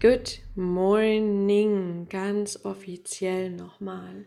Good 0.00 0.42
morning, 0.54 2.06
ganz 2.08 2.64
offiziell 2.64 3.50
nochmal. 3.50 4.26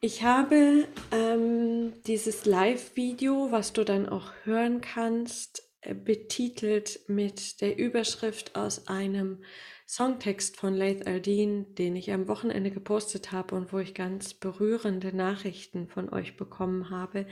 Ich 0.00 0.22
habe 0.22 0.86
ähm, 1.10 1.94
dieses 2.06 2.46
Live-Video, 2.46 3.50
was 3.50 3.72
du 3.72 3.82
dann 3.82 4.08
auch 4.08 4.30
hören 4.44 4.80
kannst, 4.80 5.68
äh, 5.80 5.96
betitelt 5.96 7.00
mit 7.08 7.60
der 7.60 7.76
Überschrift 7.76 8.54
aus 8.54 8.86
einem 8.86 9.42
Songtext 9.88 10.56
von 10.56 10.74
Laith 10.74 11.08
Aldin, 11.08 11.74
den 11.74 11.96
ich 11.96 12.12
am 12.12 12.28
Wochenende 12.28 12.70
gepostet 12.70 13.32
habe 13.32 13.56
und 13.56 13.72
wo 13.72 13.80
ich 13.80 13.94
ganz 13.94 14.32
berührende 14.32 15.12
Nachrichten 15.12 15.88
von 15.88 16.08
euch 16.08 16.36
bekommen 16.36 16.88
habe 16.88 17.26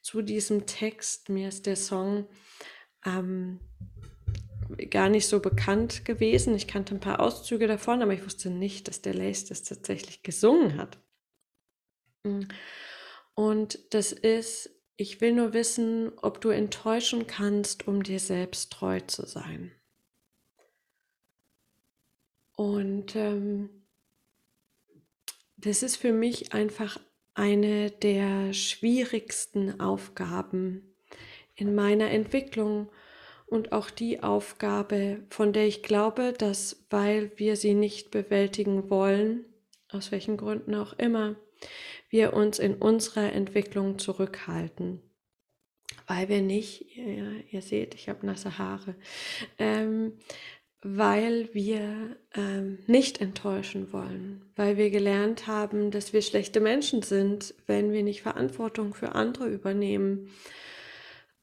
zu 0.00 0.22
diesem 0.22 0.64
Text. 0.64 1.28
Mir 1.28 1.48
ist 1.48 1.66
der 1.66 1.76
Song 1.76 2.28
ähm, 3.04 3.60
gar 4.90 5.08
nicht 5.08 5.26
so 5.26 5.40
bekannt 5.40 6.04
gewesen. 6.04 6.54
Ich 6.54 6.66
kannte 6.66 6.94
ein 6.94 7.00
paar 7.00 7.20
Auszüge 7.20 7.66
davon, 7.66 8.02
aber 8.02 8.12
ich 8.12 8.24
wusste 8.24 8.50
nicht, 8.50 8.88
dass 8.88 9.02
der 9.02 9.14
Lace 9.14 9.44
das 9.46 9.62
tatsächlich 9.62 10.22
gesungen 10.22 10.78
hat. 10.78 10.98
Mm. 12.24 12.42
Und 13.34 13.94
das 13.94 14.12
ist, 14.12 14.70
ich 14.96 15.20
will 15.20 15.32
nur 15.32 15.52
wissen, 15.52 16.12
ob 16.18 16.40
du 16.40 16.50
enttäuschen 16.50 17.26
kannst, 17.26 17.88
um 17.88 18.02
dir 18.02 18.20
selbst 18.20 18.72
treu 18.72 19.00
zu 19.00 19.26
sein. 19.26 19.72
Und 22.56 23.16
ähm, 23.16 23.70
das 25.56 25.82
ist 25.82 25.96
für 25.96 26.12
mich 26.12 26.52
einfach 26.52 26.98
eine 27.34 27.90
der 27.90 28.52
schwierigsten 28.52 29.80
Aufgaben 29.80 30.94
in 31.54 31.74
meiner 31.74 32.10
Entwicklung 32.10 32.90
und 33.52 33.72
auch 33.72 33.90
die 33.90 34.22
Aufgabe, 34.22 35.20
von 35.28 35.52
der 35.52 35.66
ich 35.66 35.82
glaube, 35.82 36.32
dass 36.32 36.84
weil 36.88 37.30
wir 37.36 37.56
sie 37.56 37.74
nicht 37.74 38.10
bewältigen 38.10 38.88
wollen, 38.88 39.44
aus 39.90 40.10
welchen 40.10 40.38
Gründen 40.38 40.74
auch 40.74 40.94
immer, 40.94 41.36
wir 42.08 42.32
uns 42.32 42.58
in 42.58 42.74
unserer 42.74 43.32
Entwicklung 43.32 43.98
zurückhalten. 43.98 45.02
Weil 46.06 46.30
wir 46.30 46.40
nicht, 46.40 46.96
ja, 46.96 47.30
ihr 47.50 47.60
seht, 47.60 47.94
ich 47.94 48.08
habe 48.08 48.24
nasse 48.26 48.56
Haare, 48.56 48.94
ähm, 49.58 50.14
weil 50.80 51.52
wir 51.52 52.16
ähm, 52.34 52.78
nicht 52.86 53.20
enttäuschen 53.20 53.92
wollen, 53.92 54.50
weil 54.56 54.78
wir 54.78 54.90
gelernt 54.90 55.46
haben, 55.46 55.90
dass 55.90 56.14
wir 56.14 56.22
schlechte 56.22 56.60
Menschen 56.60 57.02
sind, 57.02 57.54
wenn 57.66 57.92
wir 57.92 58.02
nicht 58.02 58.22
Verantwortung 58.22 58.94
für 58.94 59.14
andere 59.14 59.46
übernehmen. 59.48 60.30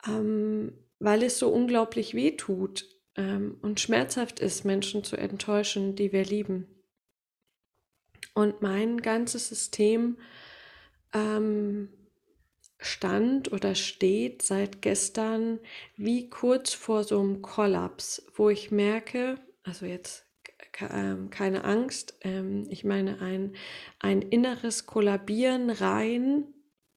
Ähm, 0.07 0.73
weil 0.99 1.23
es 1.23 1.39
so 1.39 1.49
unglaublich 1.49 2.13
weh 2.13 2.31
tut 2.31 2.85
ähm, 3.15 3.57
und 3.61 3.79
schmerzhaft 3.79 4.39
ist, 4.39 4.65
Menschen 4.65 5.03
zu 5.03 5.15
enttäuschen, 5.17 5.95
die 5.95 6.11
wir 6.11 6.23
lieben. 6.23 6.67
Und 8.33 8.61
mein 8.61 9.01
ganzes 9.01 9.49
System 9.49 10.17
ähm, 11.13 11.89
stand 12.77 13.51
oder 13.51 13.75
steht 13.75 14.41
seit 14.41 14.81
gestern 14.81 15.59
wie 15.95 16.29
kurz 16.29 16.73
vor 16.73 17.03
so 17.03 17.19
einem 17.19 17.41
Kollaps, 17.41 18.25
wo 18.35 18.49
ich 18.49 18.71
merke, 18.71 19.35
also 19.63 19.85
jetzt 19.85 20.25
ähm, 20.79 21.29
keine 21.29 21.65
Angst, 21.65 22.17
ähm, 22.21 22.65
ich 22.69 22.85
meine 22.85 23.19
ein, 23.21 23.55
ein 23.99 24.21
inneres 24.21 24.85
Kollabieren 24.85 25.69
rein, 25.69 26.45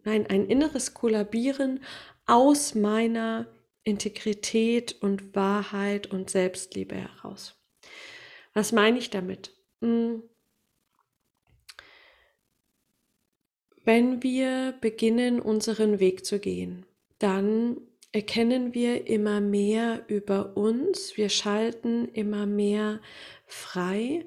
nein, 0.04 0.26
ein 0.28 0.46
inneres 0.46 0.94
Kollabieren 0.94 1.80
aus 2.26 2.74
meiner 2.76 3.48
Integrität 3.84 5.00
und 5.00 5.34
Wahrheit 5.34 6.06
und 6.08 6.30
Selbstliebe 6.30 6.94
heraus. 6.94 7.60
Was 8.54 8.72
meine 8.72 8.98
ich 8.98 9.10
damit? 9.10 9.54
Hm. 9.80 10.22
Wenn 13.84 14.22
wir 14.22 14.74
beginnen, 14.80 15.40
unseren 15.40 15.98
Weg 15.98 16.24
zu 16.24 16.38
gehen, 16.38 16.86
dann 17.18 17.80
erkennen 18.12 18.74
wir 18.74 19.06
immer 19.08 19.40
mehr 19.40 20.04
über 20.06 20.56
uns, 20.56 21.16
wir 21.16 21.30
schalten 21.30 22.06
immer 22.08 22.46
mehr 22.46 23.00
frei 23.46 24.26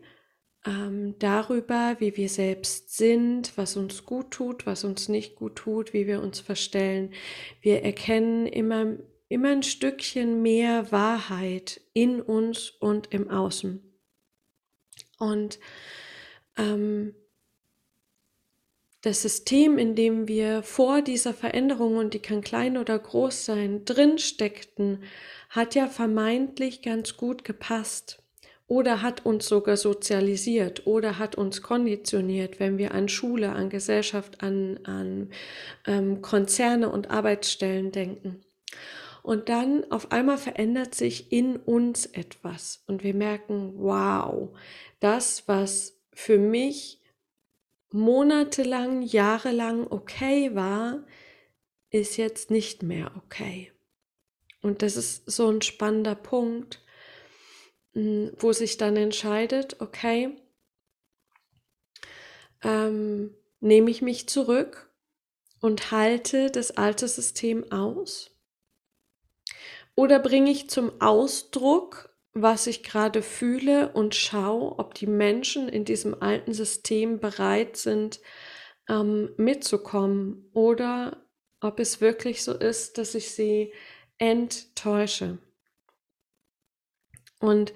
ähm, 0.66 1.16
darüber, 1.20 1.96
wie 2.00 2.18
wir 2.18 2.28
selbst 2.28 2.98
sind, 2.98 3.56
was 3.58 3.78
uns 3.78 4.06
gut 4.06 4.32
tut, 4.32 4.66
was 4.66 4.84
uns 4.84 5.08
nicht 5.08 5.36
gut 5.36 5.56
tut, 5.56 5.94
wie 5.94 6.08
wir 6.08 6.22
uns 6.22 6.40
verstellen. 6.40 7.14
Wir 7.62 7.84
erkennen 7.84 8.48
immer 8.48 8.98
immer 9.35 9.50
ein 9.50 9.63
Stückchen 9.63 10.41
mehr 10.41 10.94
Wahrheit 10.94 11.81
in 11.91 12.22
uns 12.22 12.69
und 12.69 13.12
im 13.13 13.29
Außen. 13.29 13.84
Und 15.19 15.59
ähm, 16.57 17.13
das 19.01 19.22
System, 19.22 19.78
in 19.78 19.94
dem 19.94 20.29
wir 20.29 20.63
vor 20.63 21.01
dieser 21.01 21.34
Veränderung, 21.34 21.97
und 21.97 22.13
die 22.13 22.19
kann 22.19 22.40
klein 22.40 22.78
oder 22.78 22.97
groß 22.97 23.44
sein, 23.44 23.84
drin 23.84 24.19
steckten, 24.19 25.03
hat 25.50 25.75
ja 25.75 25.88
vermeintlich 25.88 26.81
ganz 26.81 27.17
gut 27.17 27.44
gepasst 27.44 28.23
oder 28.67 29.02
hat 29.02 29.25
uns 29.25 29.50
sogar 29.50 29.75
sozialisiert 29.75 30.88
oder 30.88 31.19
hat 31.19 31.35
uns 31.35 31.62
konditioniert, 31.62 32.62
wenn 32.62 32.78
wir 32.78 32.94
an 32.94 33.09
Schule, 33.09 33.52
an 33.52 33.69
Gesellschaft, 33.69 34.41
an, 34.41 34.79
an 34.85 35.29
ähm, 35.85 36.22
Konzerne 36.22 36.90
und 36.90 37.12
Arbeitsstellen 37.12 37.91
denken. 37.91 38.40
Und 39.25 39.50
dann 39.50 39.91
auf 39.91 40.12
einmal 40.12 40.38
verändert 40.38 40.94
sich 40.94 41.31
in 41.31 41.58
uns 41.58 42.06
etwas 42.06 42.84
und 42.86 43.03
wir 43.03 43.16
merken, 43.16 43.74
wow, 43.75 44.56
das, 45.00 45.47
was 45.47 46.00
für 46.13 46.38
mich 46.38 47.02
monatelang, 47.90 49.02
jahrelang 49.02 49.88
okay 49.88 50.53
war, 50.53 51.08
ist 51.90 52.18
jetzt 52.18 52.52
nicht 52.52 52.84
mehr 52.84 53.14
okay. 53.18 53.72
Und 54.62 54.84
das 54.84 54.96
ist 54.96 55.24
so 55.25 55.50
ein 55.50 55.64
spannender 55.64 56.14
Punkt, 56.14 56.85
hm, 57.94 58.31
wo 58.38 58.53
sich 58.53 58.78
dann 58.78 58.96
entscheidet, 58.96 59.81
okay, 59.81 60.38
ähm, 62.62 63.35
nehme 63.59 63.90
ich 63.90 64.03
mich 64.03 64.30
zurück 64.30 64.94
und 65.62 65.90
halte 65.90 66.52
das 66.52 66.78
alte 66.78 67.08
System 67.08 67.72
aus 67.72 68.34
oder 69.96 70.20
bringe 70.20 70.52
ich 70.52 70.70
zum 70.70 71.02
Ausdruck, 71.02 72.10
was 72.34 72.68
ich 72.68 72.84
gerade 72.84 73.22
fühle 73.22 73.94
und 73.94 74.14
schaue, 74.14 74.78
ob 74.78 74.94
die 74.94 75.08
Menschen 75.08 75.70
in 75.70 75.86
diesem 75.86 76.22
alten 76.22 76.54
System 76.54 77.20
bereit 77.20 77.78
sind, 77.78 78.20
ähm, 78.90 79.30
mitzukommen 79.38 80.50
oder 80.54 81.26
ob 81.62 81.80
es 81.80 82.02
wirklich 82.02 82.44
so 82.44 82.54
ist, 82.54 82.98
dass 82.98 83.16
ich 83.16 83.32
sie 83.32 83.74
enttäusche. 84.18 85.38
Und 87.40 87.74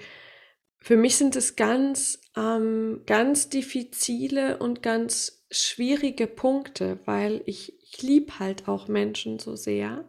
für 0.81 0.97
mich 0.97 1.15
sind 1.17 1.35
es 1.35 1.55
ganz, 1.55 2.21
ähm, 2.35 3.03
ganz 3.05 3.49
diffizile 3.49 4.57
und 4.57 4.81
ganz 4.81 5.45
schwierige 5.51 6.27
Punkte, 6.27 6.99
weil 7.05 7.41
ich, 7.45 7.81
ich 7.81 8.01
liebe 8.01 8.39
halt 8.39 8.67
auch 8.67 8.87
Menschen 8.87 9.39
so 9.39 9.55
sehr. 9.55 10.05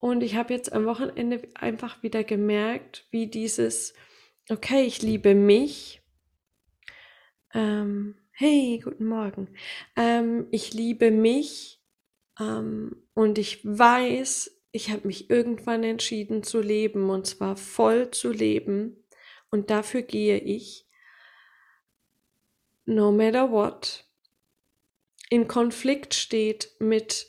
Und 0.00 0.22
ich 0.22 0.36
habe 0.36 0.54
jetzt 0.54 0.72
am 0.72 0.86
Wochenende 0.86 1.48
einfach 1.54 2.02
wieder 2.02 2.22
gemerkt, 2.22 3.06
wie 3.10 3.26
dieses, 3.26 3.94
okay, 4.48 4.82
ich 4.82 5.02
liebe 5.02 5.34
mich. 5.34 6.02
Ähm, 7.52 8.16
hey, 8.30 8.80
guten 8.82 9.06
Morgen. 9.06 9.48
Ähm, 9.96 10.46
ich 10.50 10.72
liebe 10.72 11.10
mich 11.10 11.82
ähm, 12.38 13.08
und 13.14 13.38
ich 13.38 13.64
weiß, 13.64 14.62
ich 14.70 14.90
habe 14.90 15.06
mich 15.06 15.30
irgendwann 15.30 15.82
entschieden 15.82 16.42
zu 16.42 16.60
leben 16.60 17.10
und 17.10 17.26
zwar 17.26 17.56
voll 17.56 18.10
zu 18.10 18.30
leben. 18.30 19.04
Und 19.50 19.70
dafür 19.70 20.02
gehe 20.02 20.38
ich, 20.38 20.86
no 22.84 23.10
matter 23.10 23.50
what, 23.50 24.04
in 25.30 25.48
Konflikt 25.48 26.14
steht 26.14 26.70
mit 26.78 27.26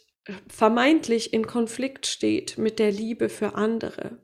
vermeintlich 0.47 1.33
in 1.33 1.47
Konflikt 1.47 2.07
steht 2.07 2.57
mit 2.57 2.79
der 2.79 2.91
Liebe 2.91 3.29
für 3.29 3.55
andere. 3.55 4.19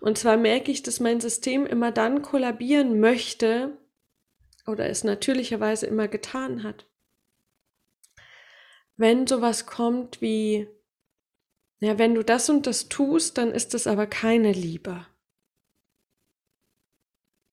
Und 0.00 0.18
zwar 0.18 0.36
merke 0.36 0.70
ich, 0.70 0.82
dass 0.82 1.00
mein 1.00 1.20
System 1.20 1.66
immer 1.66 1.92
dann 1.92 2.22
kollabieren 2.22 3.00
möchte 3.00 3.76
oder 4.66 4.88
es 4.88 5.04
natürlicherweise 5.04 5.86
immer 5.86 6.08
getan 6.08 6.62
hat. 6.62 6.86
Wenn 8.96 9.26
sowas 9.26 9.66
kommt 9.66 10.20
wie, 10.20 10.68
ja, 11.80 11.98
wenn 11.98 12.14
du 12.14 12.24
das 12.24 12.50
und 12.50 12.66
das 12.66 12.88
tust, 12.88 13.38
dann 13.38 13.52
ist 13.52 13.74
es 13.74 13.86
aber 13.86 14.06
keine 14.06 14.52
Liebe. 14.52 15.06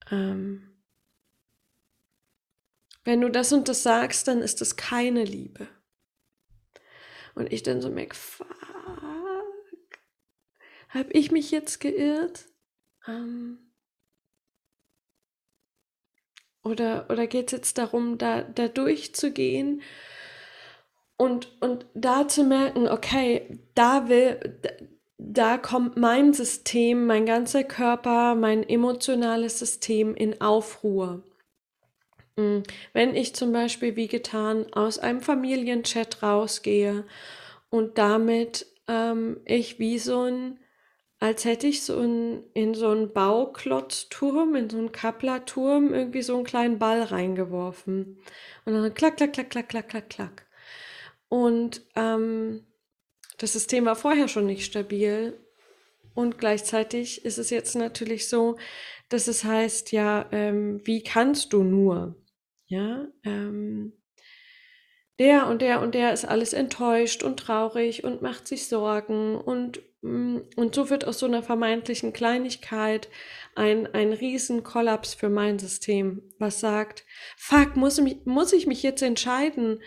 Ähm, 0.10 0.76
wenn 3.04 3.22
du 3.22 3.30
das 3.30 3.54
und 3.54 3.68
das 3.70 3.84
sagst, 3.84 4.28
dann 4.28 4.42
ist 4.42 4.62
es 4.62 4.76
keine 4.76 5.24
Liebe. 5.24 5.68
Und 7.36 7.52
ich 7.54 7.64
dann 7.64 7.82
so 7.82 7.90
merke, 7.90 8.16
fuck, 8.16 8.48
habe 10.90 11.12
ich 11.12 11.32
mich 11.32 11.52
jetzt 11.52 11.80
geirrt? 11.80 12.46
Ähm, 13.08 13.60
Oder, 16.66 17.06
oder 17.12 17.28
geht 17.28 17.48
es 17.48 17.52
jetzt 17.52 17.78
darum, 17.78 18.18
da, 18.18 18.42
da 18.42 18.68
durchzugehen 18.68 19.84
und, 21.16 21.62
und 21.62 21.86
da 21.94 22.28
zu 22.28 22.44
merken, 22.44 22.88
okay, 22.88 23.60
da 23.76 24.10
will, 24.10 24.40
da, 24.64 24.70
da 25.20 25.58
kommt 25.60 25.96
mein 25.96 26.34
System, 26.34 27.06
mein 27.06 27.28
ganzer 27.28 27.64
Körper, 27.64 28.34
mein 28.34 28.68
emotionales 28.68 29.60
System 29.60 30.16
in 30.16 30.42
Aufruhr. 30.42 31.22
Hm, 32.38 32.64
wenn 32.94 33.16
ich 33.16 33.34
zum 33.36 33.54
Beispiel 33.54 33.96
wie 33.96 34.08
getan 34.08 34.72
aus 34.74 35.00
einem 35.00 35.22
Familienchat 35.22 36.22
rausgehe 36.22 37.06
und 37.70 37.98
damit 37.98 38.68
ähm, 38.88 39.40
ich 39.46 39.80
wie 39.80 40.00
so 40.00 40.24
ein, 40.24 40.60
als 41.20 41.46
hätte 41.46 41.68
ich 41.68 41.84
so 41.84 42.00
ein, 42.00 42.44
in 42.54 42.74
so 42.74 42.90
einen 42.90 43.14
Bauklotzturm, 43.14 44.56
in 44.56 44.70
so 44.70 44.78
einen 44.78 44.92
Kapplerturm 44.92 45.94
irgendwie 45.94 46.22
so 46.22 46.36
einen 46.36 46.44
kleinen 46.44 46.78
Ball 46.78 47.04
reingeworfen. 47.04 48.20
Und 48.66 48.74
dann 48.74 48.94
klack, 48.94 49.18
klack, 49.18 49.34
klack, 49.34 49.50
klack, 49.50 49.70
klack, 49.70 49.90
klack, 49.90 50.10
klack. 50.10 50.48
Und 51.30 51.82
ähm, 51.96 52.66
das 53.38 53.54
System 53.54 53.86
war 53.86 53.96
vorher 53.96 54.28
schon 54.28 54.46
nicht 54.46 54.66
stabil. 54.66 55.40
Und 56.14 56.38
gleichzeitig 56.38 57.26
ist 57.26 57.38
es 57.38 57.50
jetzt 57.50 57.76
natürlich 57.76 58.30
so, 58.30 58.58
dass 59.10 59.28
es 59.28 59.44
heißt, 59.44 59.92
ja, 59.92 60.28
ähm, 60.32 60.82
wie 60.86 61.04
kannst 61.04 61.54
du 61.54 61.64
nur? 61.64 62.16
Ja, 62.68 63.08
ähm, 63.24 63.94
der 65.20 65.48
und 65.48 65.62
der 65.62 65.82
und 65.82 65.96
der 65.96 66.14
ist 66.14 66.26
alles 66.26 66.54
enttäuscht 66.54 67.24
und 67.24 67.40
traurig 67.40 68.04
und 68.04 68.22
macht 68.22 68.48
sich 68.48 68.68
Sorgen 68.68 69.36
und, 69.36 69.82
mm, 70.02 70.40
und 70.56 70.76
so 70.76 70.90
wird 70.90 71.06
aus 71.06 71.20
so 71.20 71.26
einer 71.26 71.44
vermeintlichen 71.44 72.12
Kleinigkeit 72.12 73.10
ein, 73.56 73.88
ein 73.94 74.12
Riesenkollaps 74.12 75.14
für 75.14 75.30
mein 75.30 75.60
System, 75.60 76.22
was 76.40 76.60
sagt, 76.60 77.06
fuck, 77.38 77.76
muss, 77.76 78.02
mich, 78.02 78.26
muss 78.26 78.52
ich 78.52 78.68
mich 78.68 78.84
jetzt 78.84 79.02
entscheiden? 79.02 79.80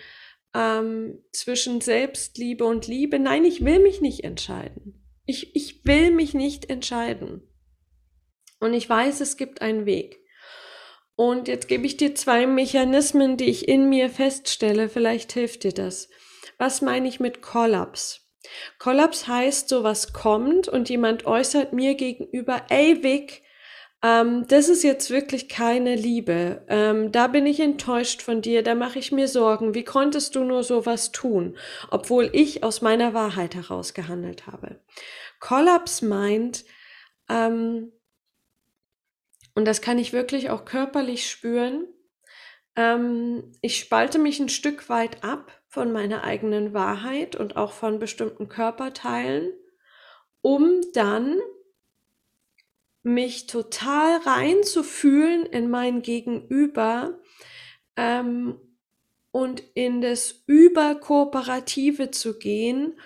ähm, 0.55 1.23
zwischen 1.33 1.81
Selbstliebe 1.81 2.65
und 2.65 2.87
Liebe. 2.87 3.19
Nein, 3.19 3.45
ich 3.45 3.65
will 3.65 3.81
mich 3.81 4.01
nicht 4.01 4.25
entscheiden. 4.25 5.05
Ich, 5.25 5.55
ich 5.55 5.85
will 5.85 6.11
mich 6.11 6.35
nicht 6.35 6.71
entscheiden. 6.71 7.43
Und 8.61 8.73
ich 8.73 8.89
weiß, 8.89 9.21
es 9.21 9.37
gibt 9.37 9.63
einen 9.63 9.87
Weg. 9.87 10.18
Und 11.19 11.49
jetzt 11.49 11.67
gebe 11.67 11.85
ich 11.85 11.97
dir 11.97 12.15
zwei 12.15 12.47
Mechanismen, 12.47 13.37
die 13.37 13.47
ich 13.47 13.67
in 13.67 13.89
mir 13.89 14.09
feststelle. 14.09 14.89
Vielleicht 14.89 15.33
hilft 15.33 15.65
dir 15.65 15.73
das. 15.73 16.09
Was 16.59 16.81
meine 16.81 17.09
ich 17.09 17.19
mit 17.19 17.43
Kollaps? 17.43 18.31
Kollaps 18.79 19.27
heißt, 19.27 19.69
sowas 19.69 20.13
kommt 20.13 20.69
und 20.69 20.89
jemand 20.89 21.27
äußert 21.27 21.73
mir 21.73 21.97
gegenüber, 21.97 22.63
ey 22.69 23.03
Vic, 23.03 23.43
ähm, 24.01 24.47
das 24.47 24.69
ist 24.69 24.85
jetzt 24.85 25.11
wirklich 25.11 25.49
keine 25.49 25.97
Liebe. 25.97 26.65
Ähm, 26.69 27.11
da 27.11 27.27
bin 27.27 27.47
ich 27.47 27.59
enttäuscht 27.59 28.23
von 28.23 28.41
dir, 28.41 28.63
da 28.63 28.77
mache 28.77 29.01
ich 29.01 29.11
mir 29.11 29.27
Sorgen. 29.27 29.75
Wie 29.75 29.83
konntest 29.83 30.37
du 30.37 30.45
nur 30.45 30.63
sowas 30.63 31.11
tun, 31.11 31.59
obwohl 31.91 32.31
ich 32.33 32.63
aus 32.63 32.81
meiner 32.81 33.13
Wahrheit 33.13 33.57
heraus 33.57 33.93
gehandelt 33.93 34.47
habe? 34.47 34.79
Kollaps 35.41 36.01
meint, 36.01 36.65
ähm, 37.29 37.91
und 39.59 39.65
das 39.65 39.83
kann 39.83 39.99
ich 39.99 40.13
wirklich 40.13 40.51
auch 40.51 40.65
körperlich 40.65 41.29
spüren, 41.29 41.85
ähm, 42.77 43.51
ich 43.61 43.81
spalte 43.81 44.21
mich 44.21 44.39
ein 44.39 44.49
Stück 44.49 44.89
weit 44.89 45.25
ab 45.25 45.51
von 45.67 45.91
meiner 45.91 46.23
eigenen 46.23 46.75
Wahrheit 46.75 47.35
und 47.35 47.57
auch 47.57 47.73
von 47.73 47.99
bestimmten 47.99 48.49
Körperteilen, 48.49 49.53
um 50.43 50.81
dann 50.95 51.41
mich 53.03 53.49
total 53.49 54.19
reinzufühlen 54.19 55.45
in 55.47 55.69
mein 55.69 56.03
Gegenüber 56.03 57.19
ähm, 57.97 58.61
und 59.33 59.65
in 59.75 60.01
das 60.01 60.45
Überkooperative 60.47 62.13
zu 62.13 62.39
gehen 62.39 63.01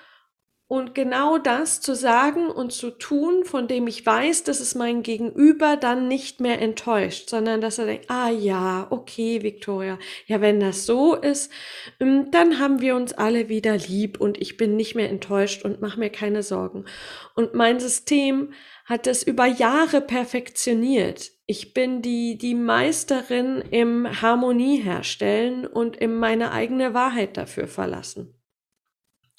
und 0.72 0.94
genau 0.94 1.36
das 1.36 1.82
zu 1.82 1.94
sagen 1.94 2.46
und 2.46 2.72
zu 2.72 2.92
tun, 2.92 3.44
von 3.44 3.68
dem 3.68 3.86
ich 3.88 4.06
weiß, 4.06 4.44
dass 4.44 4.58
es 4.58 4.74
mein 4.74 5.02
Gegenüber 5.02 5.76
dann 5.76 6.08
nicht 6.08 6.40
mehr 6.40 6.62
enttäuscht, 6.62 7.28
sondern 7.28 7.60
dass 7.60 7.76
er 7.76 7.84
denkt, 7.84 8.06
ah 8.08 8.30
ja, 8.30 8.86
okay, 8.88 9.42
Victoria, 9.42 9.98
ja, 10.28 10.40
wenn 10.40 10.60
das 10.60 10.86
so 10.86 11.14
ist, 11.14 11.52
ähm, 12.00 12.30
dann 12.30 12.58
haben 12.58 12.80
wir 12.80 12.96
uns 12.96 13.12
alle 13.12 13.50
wieder 13.50 13.76
lieb 13.76 14.18
und 14.18 14.40
ich 14.40 14.56
bin 14.56 14.74
nicht 14.74 14.94
mehr 14.94 15.10
enttäuscht 15.10 15.62
und 15.62 15.82
mache 15.82 15.98
mir 15.98 16.08
keine 16.08 16.42
Sorgen. 16.42 16.86
Und 17.34 17.52
mein 17.52 17.78
System 17.78 18.54
hat 18.86 19.06
das 19.06 19.22
über 19.22 19.44
Jahre 19.44 20.00
perfektioniert. 20.00 21.32
Ich 21.44 21.74
bin 21.74 22.00
die, 22.00 22.38
die 22.38 22.54
Meisterin 22.54 23.62
im 23.70 24.22
Harmonie 24.22 24.80
herstellen 24.80 25.66
und 25.66 25.98
in 25.98 26.14
meine 26.14 26.50
eigene 26.50 26.94
Wahrheit 26.94 27.36
dafür 27.36 27.68
verlassen. 27.68 28.41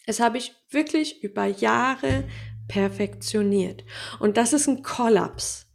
Das 0.05 0.19
habe 0.19 0.38
ich 0.38 0.53
wirklich 0.69 1.23
über 1.23 1.45
Jahre 1.45 2.27
perfektioniert. 2.67 3.83
Und 4.19 4.38
das 4.38 4.53
ist 4.53 4.67
ein 4.67 4.83
Kollaps, 4.83 5.67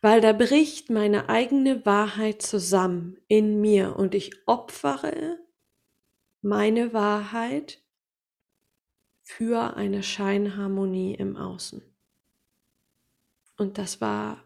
weil 0.00 0.20
da 0.20 0.32
bricht 0.32 0.90
meine 0.90 1.28
eigene 1.28 1.84
Wahrheit 1.84 2.42
zusammen 2.42 3.18
in 3.28 3.60
mir 3.60 3.96
und 3.96 4.14
ich 4.14 4.32
opfere 4.46 5.38
meine 6.42 6.92
Wahrheit 6.92 7.82
für 9.22 9.76
eine 9.76 10.02
Scheinharmonie 10.02 11.14
im 11.14 11.36
Außen. 11.36 11.82
Und 13.56 13.76
das 13.76 14.00
war 14.00 14.42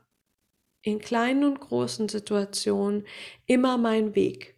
in 0.82 0.98
kleinen 0.98 1.44
und 1.44 1.60
großen 1.60 2.08
Situationen 2.08 3.06
immer 3.46 3.78
mein 3.78 4.14
Weg. 4.14 4.53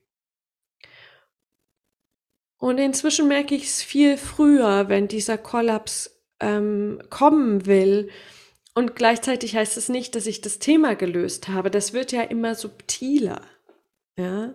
Und 2.66 2.78
inzwischen 2.78 3.28
merke 3.28 3.54
ich 3.54 3.66
es 3.66 3.80
viel 3.80 4.16
früher, 4.16 4.88
wenn 4.88 5.06
dieser 5.06 5.38
Kollaps 5.38 6.18
ähm, 6.40 7.00
kommen 7.10 7.64
will. 7.66 8.10
Und 8.74 8.96
gleichzeitig 8.96 9.54
heißt 9.54 9.76
es 9.76 9.88
nicht, 9.88 10.16
dass 10.16 10.26
ich 10.26 10.40
das 10.40 10.58
Thema 10.58 10.96
gelöst 10.96 11.46
habe. 11.46 11.70
Das 11.70 11.92
wird 11.92 12.10
ja 12.10 12.22
immer 12.22 12.56
subtiler. 12.56 13.40
Ja, 14.18 14.52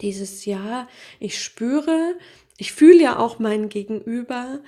dieses 0.00 0.44
Jahr, 0.44 0.86
ich 1.18 1.42
spüre, 1.42 2.14
ich 2.56 2.70
fühle 2.70 3.02
ja 3.02 3.18
auch 3.18 3.40
mein 3.40 3.68
Gegenüber, 3.68 4.60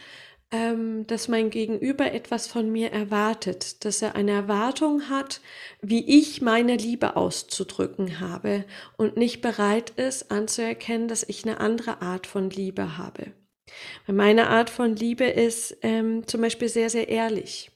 ähm, 0.51 1.07
dass 1.07 1.29
mein 1.29 1.51
Gegenüber 1.51 2.13
etwas 2.13 2.47
von 2.47 2.71
mir 2.71 2.91
erwartet, 2.91 3.85
dass 3.85 4.01
er 4.01 4.15
eine 4.15 4.33
Erwartung 4.33 5.11
hat, 5.11 5.41
wie 5.83 6.19
ich 6.19 6.41
meine 6.41 6.77
Liebe 6.77 7.17
auszudrücken 7.17 8.21
habe 8.21 8.65
und 8.97 9.17
nicht 9.17 9.43
bereit 9.43 9.91
ist 9.91 10.31
anzuerkennen, 10.31 11.09
dass 11.09 11.23
ich 11.23 11.45
eine 11.45 11.61
andere 11.61 12.01
Art 12.01 12.27
von 12.27 12.49
Liebe 12.49 12.97
habe. 12.97 13.33
Meine 14.07 14.49
Art 14.49 14.71
von 14.71 14.97
Liebe 14.97 15.25
ist 15.25 15.77
ähm, 15.83 16.27
zum 16.27 16.41
Beispiel 16.41 16.71
sehr, 16.71 16.89
sehr 16.89 17.09
ehrlich, 17.09 17.71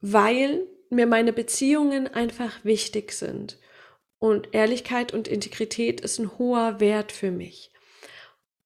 weil 0.00 0.66
mir 0.90 1.06
meine 1.06 1.32
Beziehungen 1.32 2.08
einfach 2.08 2.64
wichtig 2.64 3.12
sind. 3.12 3.58
Und 4.18 4.54
Ehrlichkeit 4.54 5.12
und 5.12 5.28
Integrität 5.28 6.00
ist 6.00 6.18
ein 6.18 6.38
hoher 6.38 6.80
Wert 6.80 7.12
für 7.12 7.30
mich. 7.30 7.70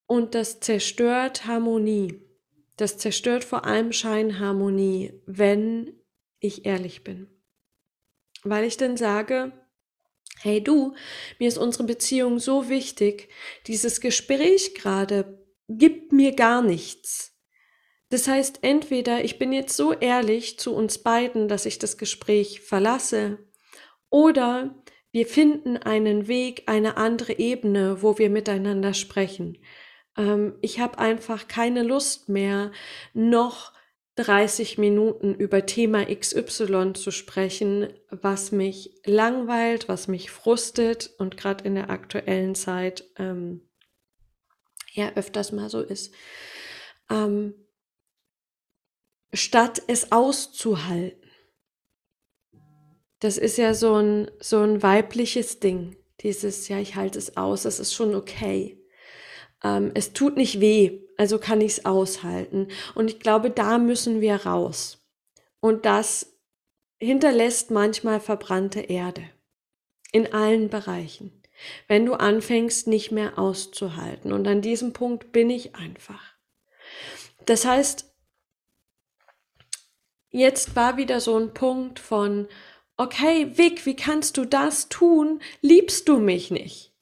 Und 0.07 0.35
das 0.35 0.61
zerstört 0.61 1.47
Harmonie. 1.47 2.28
Das 2.79 2.97
zerstört 2.97 3.45
vor 3.45 3.65
allem 3.67 3.93
Scheinharmonie, 3.93 5.13
wenn 5.27 6.01
ich 6.39 6.65
ehrlich 6.65 7.05
bin. 7.05 7.29
Weil 8.45 8.65
ich 8.65 8.77
dann 8.77 8.97
sage, 8.97 9.53
hey 10.41 10.63
du, 10.63 10.95
mir 11.41 11.49
ist 11.49 11.59
unsere 11.59 11.85
Beziehung 11.85 12.39
so 12.39 12.69
wichtig, 12.69 13.29
dieses 13.67 14.01
Gespräch 14.01 14.75
gerade 14.75 15.45
gibt 15.69 16.13
mir 16.13 16.37
gar 16.37 16.63
nichts. 16.63 17.37
Das 18.11 18.29
heißt, 18.29 18.61
entweder 18.63 19.25
ich 19.25 19.39
bin 19.39 19.53
jetzt 19.53 19.77
so 19.77 19.93
ehrlich 19.93 20.59
zu 20.59 20.73
uns 20.73 20.99
beiden, 20.99 21.49
dass 21.49 21.67
ich 21.67 21.79
das 21.79 21.99
Gespräch 21.99 22.61
verlasse, 22.61 23.39
oder 24.09 24.83
wir 25.11 25.27
finden 25.27 25.77
einen 25.77 26.29
Weg, 26.29 26.63
eine 26.67 26.97
andere 26.97 27.39
Ebene, 27.39 28.03
wo 28.03 28.19
wir 28.19 28.31
miteinander 28.31 28.95
sprechen. 28.95 29.59
Ähm, 30.19 30.57
ich 30.61 30.81
habe 30.81 30.99
einfach 30.99 31.49
keine 31.49 31.83
Lust 31.83 32.29
mehr, 32.29 32.73
noch 33.15 33.73
30 34.17 34.79
Minuten 34.79 35.33
über 35.33 35.65
Thema 35.65 36.05
XY 36.05 36.93
zu 36.95 37.13
sprechen, 37.13 37.89
was 38.11 38.51
mich 38.51 39.01
langweilt, 39.05 39.89
was 39.89 40.09
mich 40.09 40.33
frustet 40.33 41.15
und 41.19 41.37
gerade 41.37 41.65
in 41.65 41.77
der 41.77 41.89
aktuellen 41.89 42.57
Zeit 42.57 43.05
ähm, 43.17 43.63
ja 44.93 45.13
öfters 45.15 45.53
mal 45.53 45.71
so 45.71 45.81
ist. 45.81 46.13
Ähm, 47.09 47.55
statt 49.33 49.83
es 49.87 50.11
auszuhalten. 50.11 51.31
Das 53.21 53.39
ist 53.39 53.57
ja 53.57 53.73
so 53.75 53.95
ein, 53.95 54.31
so 54.41 54.61
ein 54.61 54.83
weibliches 54.83 55.61
Ding. 55.61 55.97
Dieses, 56.23 56.67
ja, 56.67 56.79
ich 56.81 56.97
halte 56.97 57.19
es 57.19 57.37
aus, 57.37 57.63
das 57.63 57.79
ist 57.79 57.95
schon 57.95 58.17
okay 58.17 58.79
ähm, 59.63 59.91
es 59.95 60.13
tut 60.13 60.37
nicht 60.37 60.61
weh, 60.61 61.01
also 61.17 61.39
kann 61.39 61.61
ich 61.61 61.73
es 61.73 61.85
aushalten. 61.85 62.69
Und 62.95 63.11
ich 63.11 63.21
glaube, 63.21 63.51
da 63.51 63.79
müssen 63.79 64.21
wir 64.21 64.47
raus. 64.47 64.99
Und 65.61 65.85
das 65.85 66.39
hinterlässt 67.01 67.71
manchmal 67.71 68.21
verbrannte 68.21 68.81
Erde. 68.81 69.23
In 70.13 70.33
allen 70.33 70.69
Bereichen. 70.69 71.33
Wenn 71.89 72.07
du 72.07 72.15
anfängst, 72.15 72.87
nicht 72.87 73.11
mehr 73.11 73.39
auszuhalten. 73.39 74.33
Und 74.33 74.47
an 74.47 74.63
diesem 74.63 74.93
Punkt 74.93 75.33
bin 75.33 75.51
ich 75.51 75.75
einfach. 75.75 76.23
Das 77.47 77.65
heißt, 77.65 78.05
jetzt 80.31 80.77
war 80.77 80.97
wieder 80.97 81.21
so 81.21 81.37
ein 81.37 81.53
Punkt 81.53 81.99
von, 81.99 82.49
okay, 82.97 83.57
Vic, 83.57 83.87
wie 83.87 83.97
kannst 83.97 84.37
du 84.37 84.45
das 84.45 84.89
tun? 84.89 85.41
Liebst 85.61 86.09
du 86.09 86.19
mich 86.19 86.51
nicht? 86.51 86.93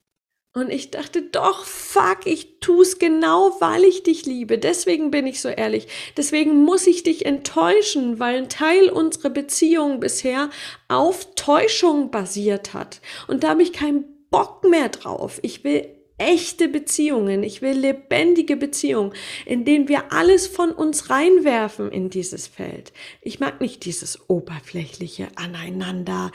Und 0.57 0.71
ich 0.71 0.91
dachte, 0.91 1.21
doch, 1.21 1.67
fuck, 1.67 2.21
ich 2.25 2.61
tu's 2.61 2.99
genau, 2.99 3.55
weil 3.61 3.85
ich 3.85 4.05
dich 4.05 4.25
liebe. 4.25 4.57
Deswegen 4.57 5.11
bin 5.11 5.27
ich 5.27 5.43
so 5.43 5.51
ehrlich. 5.51 5.87
Deswegen 6.17 6.65
muss 6.65 6.87
ich 6.87 7.03
dich 7.03 7.27
enttäuschen, 7.27 8.19
weil 8.21 8.39
ein 8.39 8.49
Teil 8.49 8.89
unserer 8.89 9.29
Beziehung 9.29 10.01
bisher 10.01 10.49
auf 10.89 11.35
Täuschung 11.35 12.11
basiert 12.11 12.73
hat. 12.73 13.03
Und 13.29 13.45
da 13.45 13.51
habe 13.51 13.63
ich 13.63 13.75
keinen 13.75 14.07
Bock 14.31 14.65
mehr 14.65 14.89
drauf. 14.89 15.41
Ich 15.43 15.63
will 15.63 15.91
echte 16.19 16.69
Beziehungen. 16.69 17.43
Ich 17.43 17.63
will 17.63 17.77
lebendige 17.77 18.57
Beziehungen, 18.57 19.13
in 19.45 19.65
denen 19.65 19.89
wir 19.89 20.13
alles 20.13 20.47
von 20.47 20.73
uns 20.73 21.11
reinwerfen 21.11 21.91
in 21.91 22.11
dieses 22.11 22.47
Feld. 22.47 22.93
Ich 23.21 23.41
mag 23.41 23.61
nicht 23.61 23.85
dieses 23.85 24.29
oberflächliche 24.31 25.29
aneinander, 25.37 26.31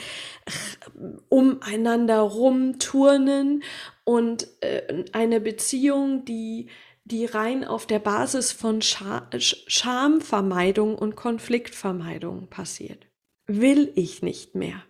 umeinander 1.29 2.19
rumturnen 2.19 3.63
und 4.11 4.49
äh, 4.61 5.05
eine 5.13 5.39
Beziehung, 5.39 6.25
die 6.25 6.67
die 7.05 7.25
rein 7.25 7.63
auf 7.63 7.87
der 7.87 7.99
Basis 7.99 8.51
von 8.51 8.81
Scha 8.81 9.29
Schamvermeidung 9.39 10.97
und 10.97 11.15
Konfliktvermeidung 11.15 12.49
passiert. 12.49 13.07
Will 13.47 13.89
ich 13.95 14.21
nicht 14.21 14.53
mehr. 14.53 14.83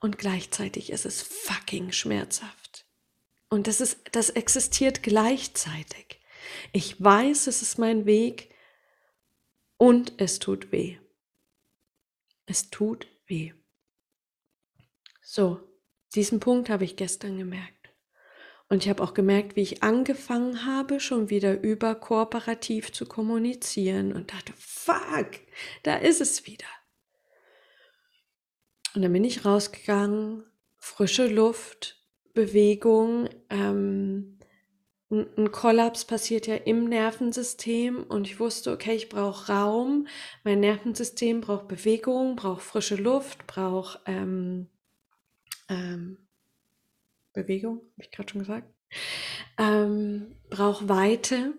Und 0.00 0.16
gleichzeitig 0.16 0.90
ist 0.90 1.04
es 1.04 1.20
fucking 1.20 1.92
schmerzhaft. 1.92 2.86
Und 3.50 3.66
das 3.66 3.82
ist, 3.82 3.98
das 4.12 4.30
existiert 4.30 5.02
gleichzeitig. 5.02 6.18
Ich 6.72 7.02
weiß, 7.02 7.46
es 7.46 7.60
ist 7.60 7.78
mein 7.78 8.06
Weg 8.06 8.54
und 9.76 10.14
es 10.16 10.38
tut 10.38 10.72
weh. 10.72 10.96
Es 12.46 12.70
tut 12.70 13.06
weh. 13.26 13.52
So, 15.20 15.60
diesen 16.14 16.40
Punkt 16.40 16.70
habe 16.70 16.84
ich 16.84 16.96
gestern 16.96 17.36
gemerkt. 17.36 17.73
Und 18.68 18.82
ich 18.82 18.88
habe 18.88 19.02
auch 19.02 19.14
gemerkt, 19.14 19.56
wie 19.56 19.62
ich 19.62 19.82
angefangen 19.82 20.64
habe, 20.64 20.98
schon 20.98 21.30
wieder 21.30 21.60
über 21.62 21.94
kooperativ 21.94 22.92
zu 22.92 23.06
kommunizieren 23.06 24.12
und 24.12 24.32
dachte, 24.32 24.52
fuck, 24.56 25.28
da 25.82 25.96
ist 25.96 26.20
es 26.20 26.46
wieder. 26.46 26.66
Und 28.94 29.02
dann 29.02 29.12
bin 29.12 29.24
ich 29.24 29.44
rausgegangen, 29.44 30.44
frische 30.76 31.26
Luft, 31.26 32.00
Bewegung. 32.32 33.28
Ähm, 33.50 34.38
ein 35.10 35.52
Kollaps 35.52 36.04
passiert 36.04 36.46
ja 36.46 36.56
im 36.56 36.88
Nervensystem 36.88 38.02
und 38.02 38.26
ich 38.26 38.40
wusste, 38.40 38.72
okay, 38.72 38.94
ich 38.94 39.08
brauche 39.08 39.52
Raum. 39.52 40.06
Mein 40.42 40.60
Nervensystem 40.60 41.40
braucht 41.40 41.68
Bewegung, 41.68 42.36
braucht 42.36 42.62
frische 42.62 42.96
Luft, 42.96 43.46
braucht 43.46 44.00
ähm, 44.06 44.68
ähm, 45.68 46.23
Bewegung, 47.34 47.78
habe 47.78 48.02
ich 48.02 48.10
gerade 48.10 48.32
schon 48.32 48.40
gesagt, 48.40 48.72
ähm, 49.58 50.36
braucht 50.48 50.88
Weite. 50.88 51.54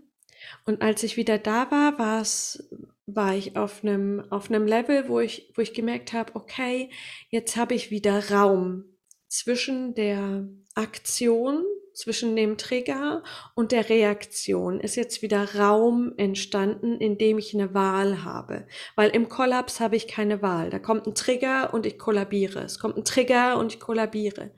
Und 0.65 0.81
als 0.81 1.03
ich 1.03 1.17
wieder 1.17 1.37
da 1.37 1.69
war, 1.71 1.99
war's, 1.99 2.69
war 3.05 3.35
ich 3.35 3.55
auf 3.55 3.83
einem 3.83 4.21
auf 4.31 4.49
Level, 4.49 5.07
wo 5.07 5.19
ich 5.19 5.51
wo 5.55 5.61
ich 5.61 5.73
gemerkt 5.73 6.13
habe, 6.13 6.35
okay, 6.35 6.89
jetzt 7.29 7.55
habe 7.55 7.75
ich 7.75 7.91
wieder 7.91 8.31
Raum 8.31 8.85
zwischen 9.27 9.93
der 9.93 10.47
Aktion 10.73 11.63
zwischen 11.95 12.35
dem 12.35 12.57
Trigger 12.57 13.23
und 13.55 13.71
der 13.71 13.89
Reaktion 13.89 14.79
ist 14.79 14.95
jetzt 14.95 15.21
wieder 15.21 15.55
Raum 15.55 16.13
entstanden, 16.17 16.99
in 16.99 17.17
dem 17.17 17.37
ich 17.37 17.53
eine 17.53 17.73
Wahl 17.73 18.23
habe. 18.23 18.67
Weil 18.95 19.09
im 19.09 19.29
Kollaps 19.29 19.79
habe 19.79 19.95
ich 19.95 20.07
keine 20.07 20.41
Wahl. 20.41 20.69
Da 20.69 20.79
kommt 20.79 21.07
ein 21.07 21.15
Trigger 21.15 21.73
und 21.73 21.85
ich 21.85 21.97
kollabiere. 21.97 22.59
Es 22.59 22.79
kommt 22.79 22.97
ein 22.97 23.05
Trigger 23.05 23.57
und 23.57 23.73
ich 23.73 23.79
kollabiere. 23.79 24.51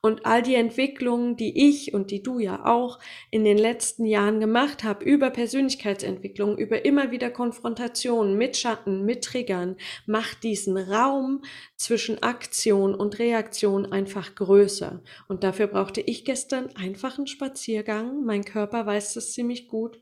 Und 0.00 0.24
all 0.26 0.42
die 0.42 0.54
Entwicklungen, 0.54 1.36
die 1.36 1.68
ich 1.68 1.92
und 1.92 2.10
die 2.10 2.22
du 2.22 2.38
ja 2.38 2.64
auch 2.64 3.00
in 3.30 3.44
den 3.44 3.58
letzten 3.58 4.04
Jahren 4.04 4.38
gemacht 4.38 4.84
habe, 4.84 5.04
über 5.04 5.30
Persönlichkeitsentwicklung, 5.30 6.56
über 6.56 6.84
immer 6.84 7.10
wieder 7.10 7.30
Konfrontationen 7.30 8.38
mit 8.38 8.56
Schatten, 8.56 9.04
mit 9.04 9.24
Triggern, 9.24 9.76
macht 10.06 10.44
diesen 10.44 10.76
Raum 10.76 11.42
zwischen 11.76 12.22
Aktion 12.22 12.94
und 12.94 13.18
Reaktion 13.18 13.90
einfach 13.90 14.34
größer. 14.36 15.00
Und 15.26 15.42
dafür 15.42 15.66
brauchte 15.66 16.00
ich 16.00 16.24
gestern 16.24 16.67
einfach 16.76 17.18
einen 17.18 17.26
Spaziergang. 17.26 18.24
Mein 18.24 18.44
Körper 18.44 18.86
weiß 18.86 19.14
das 19.14 19.32
ziemlich 19.32 19.68
gut. 19.68 20.00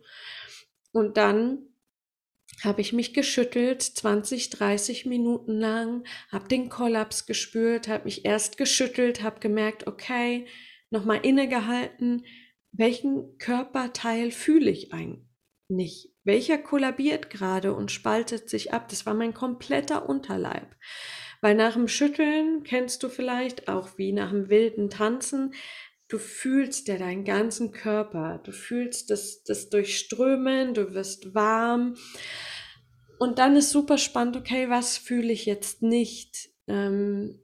Und 0.93 1.17
dann 1.17 1.69
habe 2.63 2.81
ich 2.81 2.93
mich 2.93 3.13
geschüttelt, 3.13 3.83
20, 3.83 4.51
30 4.51 5.07
Minuten 5.07 5.59
lang, 5.59 6.05
habe 6.31 6.49
den 6.49 6.69
Kollaps 6.69 7.27
gespürt, 7.27 7.89
habe 7.89 8.05
mich 8.05 8.25
erst 8.25 8.57
geschüttelt, 8.57 9.23
habe 9.23 9.41
gemerkt, 9.41 9.87
okay, 9.87 10.47
nochmal 10.91 11.21
innegehalten, 11.23 12.25
welchen 12.73 13.39
Körperteil 13.39 14.31
fühle 14.31 14.71
ich 14.71 14.93
eigentlich? 14.93 16.13
Welcher 16.25 16.59
kollabiert 16.59 17.31
gerade 17.31 17.75
und 17.75 17.91
spaltet 17.91 18.49
sich 18.49 18.73
ab? 18.73 18.89
Das 18.89 19.07
war 19.07 19.15
mein 19.15 19.35
kompletter 19.35 20.09
Unterleib. 20.09 20.77
Weil 21.41 21.55
nach 21.55 21.75
dem 21.75 21.89
Schütteln 21.89 22.63
kennst 22.65 23.03
du 23.03 23.09
vielleicht 23.09 23.69
auch 23.69 23.99
wie 23.99 24.13
nach 24.13 24.31
dem 24.31 24.49
wilden 24.49 24.91
Tanzen, 24.91 25.55
du 26.09 26.19
fühlst 26.19 26.89
ja 26.89 26.99
deinen 26.99 27.25
ganzen 27.25 27.73
Körper, 27.73 28.41
du 28.45 28.53
fühlst 28.53 29.11
das, 29.11 29.43
das 29.43 29.69
Durchströmen, 29.71 30.75
du 30.75 30.95
wirst 30.95 31.35
warm. 31.35 31.97
Und 33.19 33.39
dann 33.39 33.57
ist 33.57 33.71
super 33.71 33.99
spannend, 33.99 34.37
okay, 34.37 34.69
was 34.69 34.99
fühle 34.99 35.33
ich 35.33 35.47
jetzt 35.47 35.83
nicht? 35.83 36.51
Ähm, 36.69 37.41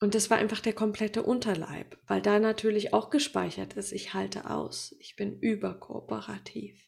und 0.00 0.16
das 0.16 0.30
war 0.30 0.38
einfach 0.38 0.58
der 0.58 0.72
komplette 0.72 1.22
Unterleib, 1.22 1.96
weil 2.08 2.20
da 2.20 2.40
natürlich 2.40 2.92
auch 2.92 3.10
gespeichert 3.10 3.74
ist, 3.74 3.92
ich 3.92 4.14
halte 4.14 4.50
aus, 4.50 4.96
ich 4.98 5.14
bin 5.14 5.38
überkooperativ. 5.38 6.82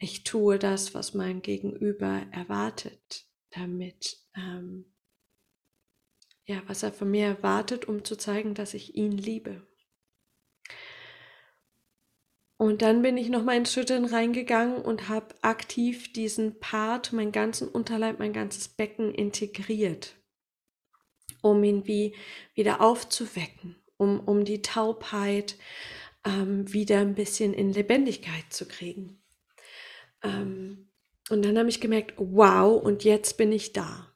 Ich 0.00 0.24
tue 0.24 0.58
das, 0.58 0.94
was 0.94 1.14
mein 1.14 1.42
Gegenüber 1.42 2.22
erwartet, 2.32 3.26
damit, 3.50 4.18
ähm, 4.34 4.92
ja, 6.44 6.62
was 6.66 6.82
er 6.82 6.92
von 6.92 7.10
mir 7.10 7.26
erwartet, 7.26 7.86
um 7.86 8.04
zu 8.04 8.16
zeigen, 8.16 8.54
dass 8.54 8.74
ich 8.74 8.96
ihn 8.96 9.12
liebe. 9.12 9.67
Und 12.58 12.82
dann 12.82 13.02
bin 13.02 13.16
ich 13.16 13.28
nochmal 13.28 13.56
ins 13.56 13.72
Schütteln 13.72 14.04
reingegangen 14.04 14.82
und 14.82 15.08
habe 15.08 15.32
aktiv 15.42 16.12
diesen 16.12 16.58
Part, 16.58 17.12
meinen 17.12 17.30
ganzen 17.30 17.68
Unterleib, 17.68 18.18
mein 18.18 18.32
ganzes 18.32 18.66
Becken 18.66 19.14
integriert, 19.14 20.16
um 21.40 21.62
ihn 21.62 21.86
wie 21.86 22.16
wieder 22.54 22.80
aufzuwecken, 22.80 23.76
um, 23.96 24.18
um 24.18 24.44
die 24.44 24.60
Taubheit 24.60 25.56
ähm, 26.26 26.72
wieder 26.72 26.98
ein 26.98 27.14
bisschen 27.14 27.54
in 27.54 27.72
Lebendigkeit 27.72 28.46
zu 28.50 28.66
kriegen. 28.66 29.22
Ähm, 30.24 30.90
und 31.30 31.44
dann 31.44 31.56
habe 31.58 31.68
ich 31.68 31.80
gemerkt, 31.80 32.14
wow, 32.16 32.82
und 32.82 33.04
jetzt 33.04 33.36
bin 33.36 33.52
ich 33.52 33.72
da. 33.72 34.12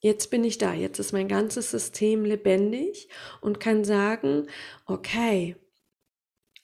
Jetzt 0.00 0.30
bin 0.30 0.44
ich 0.44 0.58
da, 0.58 0.74
jetzt 0.74 0.98
ist 0.98 1.12
mein 1.12 1.28
ganzes 1.28 1.70
System 1.70 2.26
lebendig 2.26 3.08
und 3.40 3.58
kann 3.58 3.84
sagen, 3.84 4.48
okay, 4.84 5.56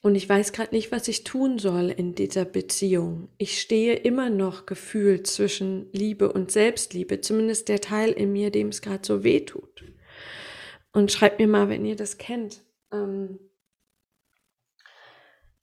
und 0.06 0.14
ich 0.14 0.28
weiß 0.28 0.52
gerade 0.52 0.72
nicht, 0.72 0.92
was 0.92 1.08
ich 1.08 1.24
tun 1.24 1.58
soll 1.58 1.90
in 1.90 2.14
dieser 2.14 2.44
Beziehung. 2.44 3.28
Ich 3.38 3.60
stehe 3.60 3.94
immer 3.94 4.30
noch 4.30 4.64
gefühlt 4.64 5.26
zwischen 5.26 5.88
Liebe 5.90 6.32
und 6.32 6.52
Selbstliebe, 6.52 7.20
zumindest 7.22 7.68
der 7.68 7.80
Teil 7.80 8.12
in 8.12 8.30
mir, 8.30 8.52
dem 8.52 8.68
es 8.68 8.82
gerade 8.82 9.04
so 9.04 9.24
weh 9.24 9.40
tut. 9.40 9.84
Und 10.92 11.10
schreibt 11.10 11.40
mir 11.40 11.48
mal, 11.48 11.68
wenn 11.68 11.84
ihr 11.84 11.96
das 11.96 12.18
kennt. 12.18 12.62
Ähm, 12.92 13.40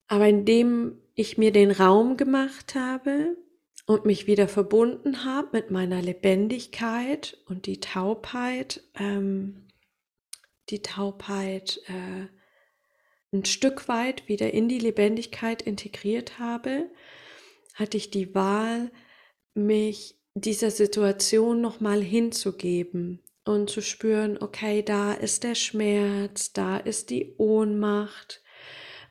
aber 0.08 0.28
indem 0.28 1.00
ich 1.16 1.38
mir 1.38 1.54
den 1.54 1.72
Raum 1.72 2.18
gemacht 2.18 2.76
habe 2.76 3.38
und 3.86 4.04
mich 4.04 4.28
wieder 4.28 4.50
verbunden 4.50 5.24
habe 5.24 5.48
mit 5.54 5.72
meiner 5.72 6.02
Lebendigkeit 6.02 7.38
und 7.46 7.66
die 7.66 7.80
Taubheit, 7.80 8.84
ähm, 9.00 9.68
die 10.70 10.82
Taubheit, 10.82 11.80
äh, 11.88 12.28
ein 13.34 13.46
Stück 13.46 13.88
weit 13.88 14.28
wieder 14.30 14.54
in 14.54 14.70
die 14.70 14.80
Lebendigkeit 14.80 15.62
integriert 15.62 16.40
habe, 16.40 16.90
hatte 17.74 17.98
ich 17.98 18.12
die 18.12 18.34
Wahl, 18.36 18.92
mich 19.56 20.20
dieser 20.36 20.72
Situation 20.72 21.62
nochmal 21.62 22.02
hinzugeben 22.02 23.22
und 23.46 23.70
zu 23.70 23.82
spüren, 23.82 24.38
okay, 24.42 24.82
da 24.82 25.14
ist 25.14 25.44
der 25.44 25.56
Schmerz, 25.56 26.54
da 26.54 26.78
ist 26.78 27.10
die 27.10 27.36
Ohnmacht 27.38 28.42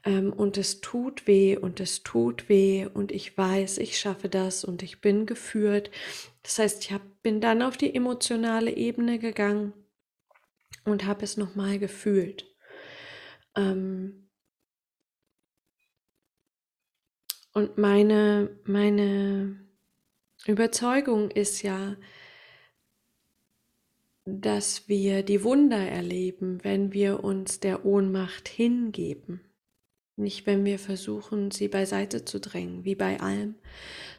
ähm, 0.04 0.32
und 0.32 0.56
es 0.56 0.80
tut 0.80 1.26
weh 1.26 1.56
und 1.56 1.80
es 1.80 2.02
tut 2.02 2.48
weh 2.48 2.86
und 2.86 3.12
ich 3.12 3.36
weiß, 3.36 3.78
ich 3.78 3.98
schaffe 3.98 4.28
das 4.28 4.64
und 4.64 4.82
ich 4.82 5.00
bin 5.00 5.26
geführt. 5.26 5.90
Das 6.42 6.58
heißt, 6.58 6.82
ich 6.84 6.92
hab, 6.92 7.02
bin 7.22 7.40
dann 7.40 7.62
auf 7.62 7.76
die 7.76 7.94
emotionale 7.94 8.74
Ebene 8.74 9.18
gegangen 9.18 9.72
und 10.84 11.04
habe 11.04 11.24
es 11.24 11.36
nochmal 11.36 11.78
gefühlt. 11.78 12.51
Ähm 13.56 14.28
und 17.52 17.78
meine, 17.78 18.50
meine 18.64 19.60
Überzeugung 20.46 21.30
ist 21.30 21.62
ja, 21.62 21.96
dass 24.24 24.88
wir 24.88 25.22
die 25.22 25.42
Wunder 25.42 25.78
erleben, 25.78 26.62
wenn 26.62 26.92
wir 26.92 27.24
uns 27.24 27.60
der 27.60 27.84
Ohnmacht 27.84 28.48
hingeben. 28.48 29.40
Nicht, 30.16 30.46
wenn 30.46 30.64
wir 30.64 30.78
versuchen, 30.78 31.50
sie 31.50 31.68
beiseite 31.68 32.24
zu 32.24 32.38
drängen, 32.38 32.84
wie 32.84 32.94
bei 32.94 33.20
allem, 33.20 33.56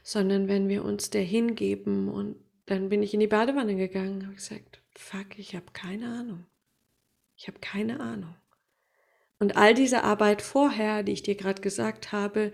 sondern 0.01 0.47
wenn 0.47 0.67
wir 0.67 0.83
uns 0.83 1.09
der 1.09 1.21
hingeben. 1.21 2.09
Und 2.09 2.35
dann 2.65 2.89
bin 2.89 3.03
ich 3.03 3.13
in 3.13 3.19
die 3.19 3.27
Badewanne 3.27 3.75
gegangen 3.75 4.15
und 4.15 4.23
habe 4.25 4.35
gesagt, 4.35 4.81
fuck, 4.95 5.37
ich 5.37 5.55
habe 5.55 5.67
keine 5.71 6.07
Ahnung. 6.07 6.45
Ich 7.37 7.47
habe 7.47 7.59
keine 7.59 7.99
Ahnung. 7.99 8.35
Und 9.43 9.57
all 9.57 9.73
diese 9.73 10.05
Arbeit 10.05 10.41
vorher, 10.41 11.03
die 11.03 11.11
ich 11.11 11.21
dir 11.21 11.35
gerade 11.35 11.61
gesagt 11.61 12.13
habe, 12.13 12.53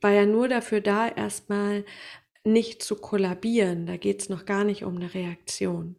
war 0.00 0.10
ja 0.10 0.24
nur 0.24 0.48
dafür 0.48 0.80
da, 0.80 1.06
erstmal 1.06 1.84
nicht 2.44 2.82
zu 2.82 2.96
kollabieren. 2.96 3.84
Da 3.84 3.98
geht 3.98 4.22
es 4.22 4.30
noch 4.30 4.46
gar 4.46 4.64
nicht 4.64 4.82
um 4.84 4.96
eine 4.96 5.12
Reaktion. 5.12 5.96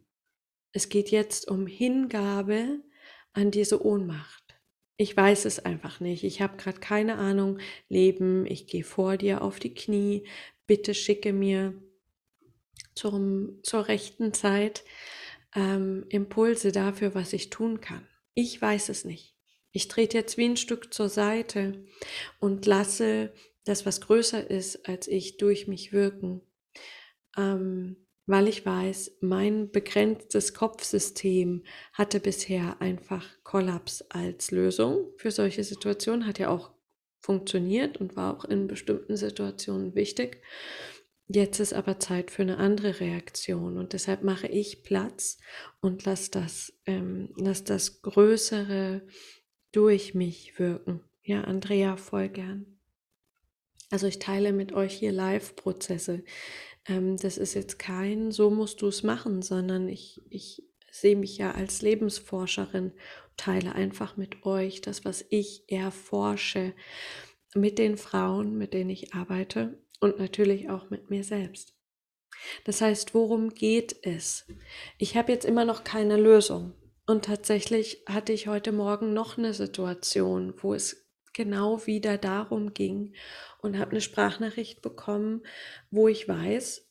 Es 0.72 0.88
geht 0.88 1.12
jetzt 1.12 1.48
um 1.48 1.68
Hingabe 1.68 2.80
an 3.32 3.52
diese 3.52 3.86
Ohnmacht. 3.86 4.42
Ich 4.96 5.16
weiß 5.16 5.44
es 5.44 5.60
einfach 5.60 6.00
nicht. 6.00 6.24
Ich 6.24 6.42
habe 6.42 6.56
gerade 6.56 6.80
keine 6.80 7.18
Ahnung. 7.18 7.60
Leben, 7.88 8.44
ich 8.44 8.66
gehe 8.66 8.82
vor 8.82 9.16
dir 9.16 9.42
auf 9.42 9.60
die 9.60 9.74
Knie. 9.74 10.26
Bitte 10.66 10.92
schicke 10.92 11.32
mir 11.32 11.72
zum, 12.96 13.60
zur 13.62 13.86
rechten 13.86 14.34
Zeit 14.34 14.82
ähm, 15.54 16.04
Impulse 16.08 16.72
dafür, 16.72 17.14
was 17.14 17.32
ich 17.32 17.48
tun 17.48 17.80
kann. 17.80 18.08
Ich 18.34 18.60
weiß 18.60 18.88
es 18.88 19.04
nicht. 19.04 19.31
Ich 19.72 19.88
trete 19.88 20.18
jetzt 20.18 20.36
wie 20.36 20.44
ein 20.44 20.56
Stück 20.56 20.92
zur 20.92 21.08
Seite 21.08 21.84
und 22.38 22.66
lasse 22.66 23.32
das, 23.64 23.86
was 23.86 24.00
größer 24.00 24.50
ist 24.50 24.88
als 24.88 25.08
ich, 25.08 25.38
durch 25.38 25.66
mich 25.66 25.92
wirken. 25.92 26.42
Ähm, 27.36 27.96
weil 28.26 28.46
ich 28.48 28.64
weiß, 28.64 29.18
mein 29.20 29.70
begrenztes 29.70 30.54
Kopfsystem 30.54 31.64
hatte 31.92 32.20
bisher 32.20 32.80
einfach 32.80 33.26
Kollaps 33.42 34.02
als 34.10 34.50
Lösung 34.50 35.12
für 35.16 35.30
solche 35.30 35.64
Situationen, 35.64 36.26
hat 36.26 36.38
ja 36.38 36.48
auch 36.48 36.70
funktioniert 37.18 37.96
und 37.98 38.16
war 38.16 38.36
auch 38.36 38.44
in 38.44 38.68
bestimmten 38.68 39.16
Situationen 39.16 39.94
wichtig. 39.94 40.42
Jetzt 41.28 41.60
ist 41.60 41.72
aber 41.72 41.98
Zeit 41.98 42.30
für 42.30 42.42
eine 42.42 42.58
andere 42.58 43.00
Reaktion 43.00 43.78
und 43.78 43.92
deshalb 43.92 44.22
mache 44.22 44.48
ich 44.48 44.82
Platz 44.82 45.38
und 45.80 46.04
lass 46.04 46.30
das, 46.30 46.72
ähm, 46.84 47.32
lass 47.36 47.64
das 47.64 48.02
Größere 48.02 49.02
durch 49.72 50.14
mich 50.14 50.58
wirken. 50.58 51.00
Ja, 51.22 51.42
Andrea, 51.42 51.96
voll 51.96 52.28
gern. 52.28 52.66
Also 53.90 54.06
ich 54.06 54.18
teile 54.18 54.52
mit 54.52 54.72
euch 54.72 54.94
hier 54.94 55.12
Live-Prozesse. 55.12 56.24
Ähm, 56.86 57.16
das 57.16 57.38
ist 57.38 57.54
jetzt 57.54 57.78
kein, 57.78 58.32
so 58.32 58.50
musst 58.50 58.82
du 58.82 58.88
es 58.88 59.02
machen, 59.02 59.42
sondern 59.42 59.88
ich, 59.88 60.22
ich 60.30 60.64
sehe 60.90 61.16
mich 61.16 61.38
ja 61.38 61.52
als 61.52 61.82
Lebensforscherin, 61.82 62.92
teile 63.36 63.74
einfach 63.74 64.16
mit 64.16 64.44
euch 64.44 64.80
das, 64.80 65.04
was 65.04 65.24
ich 65.30 65.64
erforsche, 65.68 66.74
mit 67.54 67.78
den 67.78 67.96
Frauen, 67.96 68.56
mit 68.56 68.72
denen 68.72 68.90
ich 68.90 69.14
arbeite 69.14 69.78
und 70.00 70.18
natürlich 70.18 70.70
auch 70.70 70.90
mit 70.90 71.10
mir 71.10 71.22
selbst. 71.22 71.74
Das 72.64 72.80
heißt, 72.80 73.14
worum 73.14 73.50
geht 73.50 73.96
es? 74.02 74.46
Ich 74.98 75.16
habe 75.16 75.32
jetzt 75.32 75.44
immer 75.44 75.64
noch 75.64 75.84
keine 75.84 76.16
Lösung. 76.16 76.74
Und 77.06 77.24
tatsächlich 77.24 78.02
hatte 78.08 78.32
ich 78.32 78.46
heute 78.46 78.70
Morgen 78.70 79.12
noch 79.12 79.36
eine 79.36 79.54
Situation, 79.54 80.54
wo 80.58 80.72
es 80.72 81.10
genau 81.32 81.86
wieder 81.86 82.16
darum 82.18 82.74
ging 82.74 83.14
und 83.60 83.78
habe 83.78 83.92
eine 83.92 84.00
Sprachnachricht 84.00 84.82
bekommen, 84.82 85.42
wo 85.90 86.06
ich 86.06 86.28
weiß, 86.28 86.88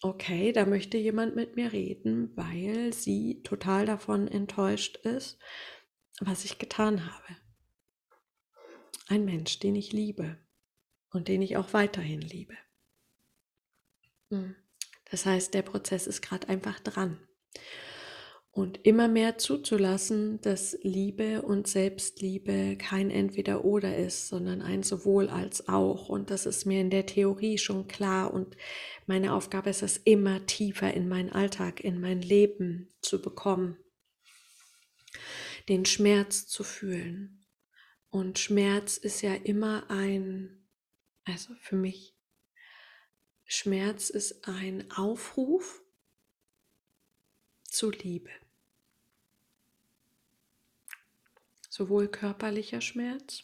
okay, 0.00 0.52
da 0.52 0.64
möchte 0.64 0.96
jemand 0.96 1.36
mit 1.36 1.56
mir 1.56 1.72
reden, 1.72 2.34
weil 2.36 2.92
sie 2.92 3.42
total 3.42 3.84
davon 3.84 4.28
enttäuscht 4.28 4.96
ist, 4.98 5.38
was 6.20 6.44
ich 6.44 6.58
getan 6.58 7.04
habe. 7.06 7.36
Ein 9.08 9.26
Mensch, 9.26 9.58
den 9.58 9.76
ich 9.76 9.92
liebe 9.92 10.38
und 11.10 11.28
den 11.28 11.42
ich 11.42 11.58
auch 11.58 11.72
weiterhin 11.74 12.22
liebe. 12.22 12.56
Hm. 14.30 14.56
Das 15.10 15.26
heißt, 15.26 15.52
der 15.52 15.62
Prozess 15.62 16.06
ist 16.06 16.22
gerade 16.22 16.48
einfach 16.48 16.80
dran 16.80 17.18
und 18.54 18.86
immer 18.86 19.08
mehr 19.08 19.36
zuzulassen, 19.36 20.40
dass 20.40 20.78
Liebe 20.82 21.42
und 21.42 21.66
Selbstliebe 21.66 22.76
kein 22.76 23.10
Entweder-Oder 23.10 23.96
ist, 23.96 24.28
sondern 24.28 24.62
ein 24.62 24.84
sowohl 24.84 25.28
als 25.28 25.66
auch. 25.66 26.08
Und 26.08 26.30
das 26.30 26.46
ist 26.46 26.64
mir 26.64 26.80
in 26.80 26.88
der 26.88 27.04
Theorie 27.04 27.58
schon 27.58 27.88
klar. 27.88 28.32
Und 28.32 28.56
meine 29.06 29.34
Aufgabe 29.34 29.70
ist 29.70 29.82
es, 29.82 29.96
immer 29.96 30.46
tiefer 30.46 30.94
in 30.94 31.08
meinen 31.08 31.30
Alltag, 31.30 31.82
in 31.82 32.00
mein 32.00 32.22
Leben 32.22 32.94
zu 33.02 33.20
bekommen, 33.20 33.76
den 35.68 35.84
Schmerz 35.84 36.46
zu 36.46 36.62
fühlen. 36.62 37.44
Und 38.08 38.38
Schmerz 38.38 38.98
ist 38.98 39.20
ja 39.22 39.34
immer 39.34 39.90
ein, 39.90 40.68
also 41.24 41.52
für 41.58 41.74
mich, 41.74 42.16
Schmerz 43.46 44.10
ist 44.10 44.46
ein 44.46 44.88
Aufruf 44.92 45.82
zu 47.64 47.90
Liebe. 47.90 48.30
Sowohl 51.74 52.06
körperlicher 52.06 52.80
Schmerz, 52.80 53.42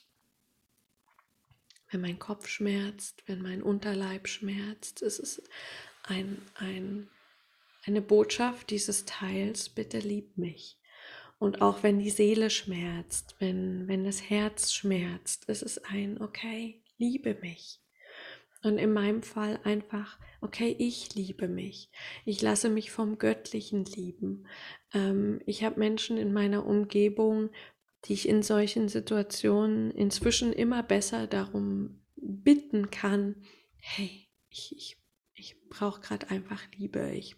wenn 1.91 2.01
mein 2.01 2.21
Kopf 2.21 2.47
schmerzt, 2.47 3.25
wenn 3.27 3.43
mein 3.43 3.61
Unterleib 3.61 4.29
schmerzt. 4.29 5.03
Es 5.03 5.19
ist 5.19 5.43
ein, 6.05 6.41
ein, 6.55 7.09
eine 7.85 8.01
Botschaft 8.01 8.71
dieses 8.71 9.05
Teils, 9.05 9.69
bitte 9.69 9.99
lieb 9.99 10.39
mich. 10.39 10.79
Und 11.41 11.61
auch 11.61 11.83
wenn 11.83 11.99
die 11.99 12.11
Seele 12.11 12.51
schmerzt, 12.51 13.35
wenn, 13.41 13.89
wenn 13.89 14.05
das 14.05 14.31
Herz 14.31 14.73
schmerzt, 14.73 15.49
es 15.49 15.61
ist 15.61 15.85
ein, 15.87 16.21
okay, 16.23 16.85
liebe 16.99 17.35
mich. 17.35 17.81
Und 18.63 18.79
in 18.79 18.93
meinem 18.93 19.25
Fall 19.25 19.59
einfach, 19.65 20.21
okay, 20.41 20.77
ich 20.79 21.17
liebe 21.17 21.49
mich. 21.49 21.91
Ich 22.25 22.43
lasse 22.43 22.69
mich 22.69 22.93
vom 22.93 23.19
Göttlichen 23.19 23.87
lieben. 23.87 24.47
Ähm, 24.95 25.41
ich 25.47 25.65
habe 25.65 25.81
Menschen 25.81 26.17
in 26.17 26.33
meiner 26.33 26.65
Umgebung, 26.65 27.51
die 28.05 28.15
ich 28.15 28.29
in 28.29 28.43
solchen 28.43 28.89
Situationen 28.89 29.91
inzwischen 29.91 30.53
immer 30.53 30.83
besser 30.83 31.27
darum 31.27 32.01
bitten 32.17 32.91
kann, 32.91 33.37
hey, 33.77 34.29
ich, 34.49 34.75
ich, 34.77 34.97
ich 35.35 35.57
brauche 35.69 36.01
gerade 36.01 36.31
einfach 36.31 36.63
Liebe, 36.77 37.11
ich 37.13 37.37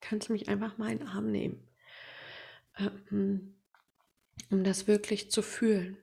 kann 0.00 0.20
mich 0.28 0.48
einfach 0.48 0.78
mal 0.78 0.90
in 0.90 0.98
den 0.98 1.08
Arm 1.08 1.30
nehmen, 1.30 1.68
ähm, 2.78 3.56
um 4.50 4.64
das 4.64 4.86
wirklich 4.86 5.30
zu 5.30 5.42
fühlen. 5.42 5.96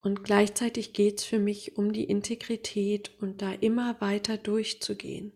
Und 0.00 0.22
gleichzeitig 0.22 0.92
geht 0.92 1.18
es 1.18 1.24
für 1.24 1.40
mich 1.40 1.76
um 1.76 1.92
die 1.92 2.04
Integrität 2.04 3.10
und 3.20 3.42
da 3.42 3.52
immer 3.52 4.00
weiter 4.00 4.36
durchzugehen, 4.36 5.32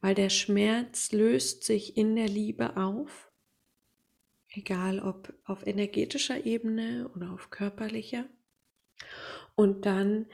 weil 0.00 0.14
der 0.14 0.30
Schmerz 0.30 1.10
löst 1.10 1.64
sich 1.64 1.96
in 1.96 2.14
der 2.14 2.28
Liebe 2.28 2.76
auf 2.76 3.31
egal 4.54 5.00
ob 5.00 5.32
auf 5.44 5.66
energetischer 5.66 6.44
Ebene 6.44 7.10
oder 7.14 7.32
auf 7.32 7.50
körperlicher. 7.50 8.24
Und 9.54 9.86
dann 9.86 10.26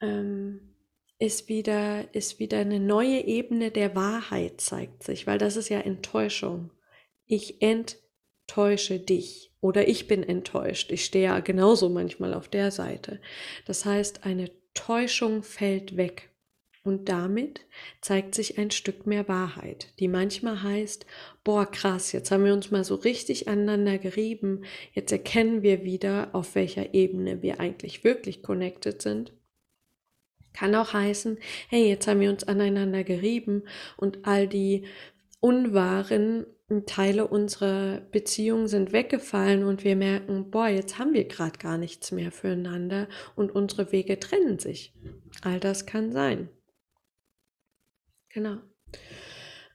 ähm, 0.00 0.74
ist 1.18 1.48
wieder, 1.48 2.14
ist 2.14 2.38
wieder 2.38 2.58
eine 2.58 2.80
neue 2.80 3.20
Ebene 3.20 3.70
der 3.70 3.94
Wahrheit 3.94 4.60
zeigt 4.60 5.02
sich, 5.02 5.26
weil 5.26 5.38
das 5.38 5.56
ist 5.56 5.68
ja 5.68 5.80
Enttäuschung. 5.80 6.70
Ich 7.26 7.60
enttäusche 7.60 9.00
dich 9.00 9.52
oder 9.60 9.88
ich 9.88 10.06
bin 10.06 10.22
enttäuscht. 10.22 10.92
Ich 10.92 11.04
stehe 11.04 11.24
ja 11.24 11.40
genauso 11.40 11.88
manchmal 11.88 12.34
auf 12.34 12.48
der 12.48 12.70
Seite. 12.70 13.20
Das 13.66 13.84
heißt, 13.84 14.24
eine 14.24 14.50
Täuschung 14.74 15.42
fällt 15.42 15.96
weg. 15.96 16.27
Und 16.88 17.10
damit 17.10 17.66
zeigt 18.00 18.34
sich 18.34 18.56
ein 18.56 18.70
Stück 18.70 19.06
mehr 19.06 19.28
Wahrheit, 19.28 19.92
die 19.98 20.08
manchmal 20.08 20.62
heißt, 20.62 21.04
boah, 21.44 21.70
krass, 21.70 22.12
jetzt 22.12 22.30
haben 22.30 22.46
wir 22.46 22.54
uns 22.54 22.70
mal 22.70 22.82
so 22.82 22.94
richtig 22.94 23.46
aneinander 23.46 23.98
gerieben, 23.98 24.62
jetzt 24.94 25.12
erkennen 25.12 25.60
wir 25.60 25.84
wieder, 25.84 26.30
auf 26.32 26.54
welcher 26.54 26.94
Ebene 26.94 27.42
wir 27.42 27.60
eigentlich 27.60 28.04
wirklich 28.04 28.42
connected 28.42 29.02
sind. 29.02 29.34
Kann 30.54 30.74
auch 30.74 30.94
heißen, 30.94 31.36
hey, 31.68 31.86
jetzt 31.86 32.06
haben 32.06 32.20
wir 32.20 32.30
uns 32.30 32.44
aneinander 32.44 33.04
gerieben 33.04 33.64
und 33.98 34.26
all 34.26 34.48
die 34.48 34.86
unwahren 35.40 36.46
Teile 36.86 37.26
unserer 37.28 38.00
Beziehung 38.12 38.66
sind 38.66 38.92
weggefallen 38.92 39.62
und 39.62 39.84
wir 39.84 39.94
merken, 39.94 40.50
boah, 40.50 40.68
jetzt 40.68 40.98
haben 40.98 41.12
wir 41.12 41.24
gerade 41.24 41.58
gar 41.58 41.76
nichts 41.76 42.12
mehr 42.12 42.32
füreinander 42.32 43.08
und 43.36 43.54
unsere 43.54 43.92
Wege 43.92 44.18
trennen 44.18 44.58
sich. 44.58 44.94
All 45.42 45.60
das 45.60 45.84
kann 45.84 46.12
sein. 46.12 46.48
Genau. 48.38 48.58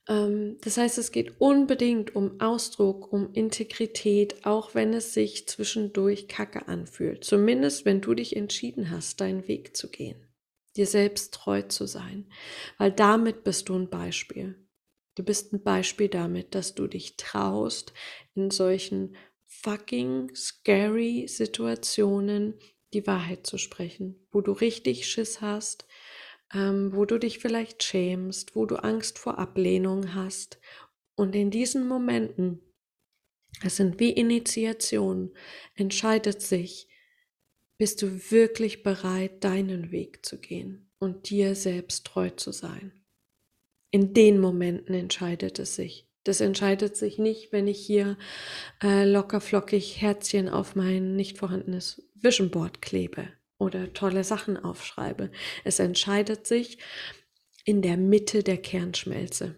Ähm, 0.08 0.58
das 0.62 0.78
heißt, 0.78 0.98
es 0.98 1.12
geht 1.12 1.42
unbedingt 1.42 2.16
um 2.16 2.40
Ausdruck, 2.40 3.12
um 3.12 3.34
Integrität, 3.34 4.46
auch 4.46 4.74
wenn 4.74 4.94
es 4.94 5.14
sich 5.14 5.50
zwischendurch 5.50 6.30
kacke 6.30 6.70
anfühlt. 6.70 7.26
Zumindest, 7.26 7.84
wenn 7.84 8.00
du 8.00 8.14
dich 8.14 8.38
entschieden 8.38 8.90
hast, 8.90 9.20
deinen 9.20 9.50
Weg 9.50 9.76
zu 9.76 9.90
gehen, 9.90 10.30
dir 10.78 10.88
selbst 10.88 11.34
treu 11.34 11.64
zu 11.64 11.88
sein, 11.88 12.32
weil 12.78 12.94
damit 12.94 13.44
bist 13.44 13.68
du 13.68 13.76
ein 13.76 13.90
Beispiel. 13.90 14.56
Du 15.16 15.24
bist 15.24 15.52
ein 15.52 15.62
Beispiel 15.62 16.08
damit, 16.08 16.56
dass 16.56 16.74
du 16.74 16.88
dich 16.88 17.18
traust, 17.18 17.92
in 18.34 18.50
solchen 18.50 19.18
fucking 19.46 20.34
scary 20.36 21.28
Situationen 21.28 22.58
die 22.94 23.06
Wahrheit 23.08 23.46
zu 23.46 23.58
sprechen, 23.58 24.26
wo 24.32 24.40
du 24.40 24.54
richtig 24.54 25.06
Schiss 25.06 25.42
hast, 25.42 25.86
ähm, 26.54 26.94
wo 26.94 27.06
du 27.06 27.18
dich 27.18 27.40
vielleicht 27.40 27.84
schämst, 27.84 28.56
wo 28.56 28.66
du 28.66 28.76
Angst 28.76 29.20
vor 29.20 29.40
Ablehnung 29.40 30.14
hast. 30.14 30.60
Und 31.16 31.36
in 31.36 31.52
diesen 31.52 31.88
Momenten, 31.88 32.62
es 33.64 33.78
sind 33.78 34.00
wie 34.00 34.12
Initiationen, 34.12 35.36
entscheidet 35.76 36.42
sich, 36.42 36.88
bist 37.78 38.02
du 38.02 38.32
wirklich 38.32 38.84
bereit, 38.84 39.44
deinen 39.44 39.92
Weg 39.92 40.26
zu 40.26 40.40
gehen 40.40 40.90
und 41.00 41.30
dir 41.30 41.56
selbst 41.56 42.06
treu 42.06 42.30
zu 42.30 42.52
sein. 42.52 42.94
In 43.92 44.14
den 44.14 44.40
Momenten 44.40 44.96
entscheidet 44.96 45.60
es 45.60 45.76
sich. 45.76 46.08
Das 46.24 46.40
entscheidet 46.40 46.96
sich 46.96 47.18
nicht, 47.18 47.52
wenn 47.52 47.68
ich 47.68 47.86
hier 47.86 48.18
äh, 48.82 49.04
locker 49.04 49.42
flockig 49.42 50.02
Herzchen 50.02 50.48
auf 50.48 50.76
mein 50.76 51.16
nicht 51.16 51.38
vorhandenes 51.38 52.02
Vision 52.16 52.50
Board 52.50 52.82
klebe 52.82 53.28
oder 53.64 53.94
tolle 53.94 54.24
Sachen 54.24 54.58
aufschreibe. 54.58 55.32
Es 55.64 55.80
entscheidet 55.80 56.46
sich 56.46 56.78
in 57.64 57.82
der 57.82 57.98
Mitte 57.98 58.44
der 58.44 58.58
Kernschmelze. 58.58 59.56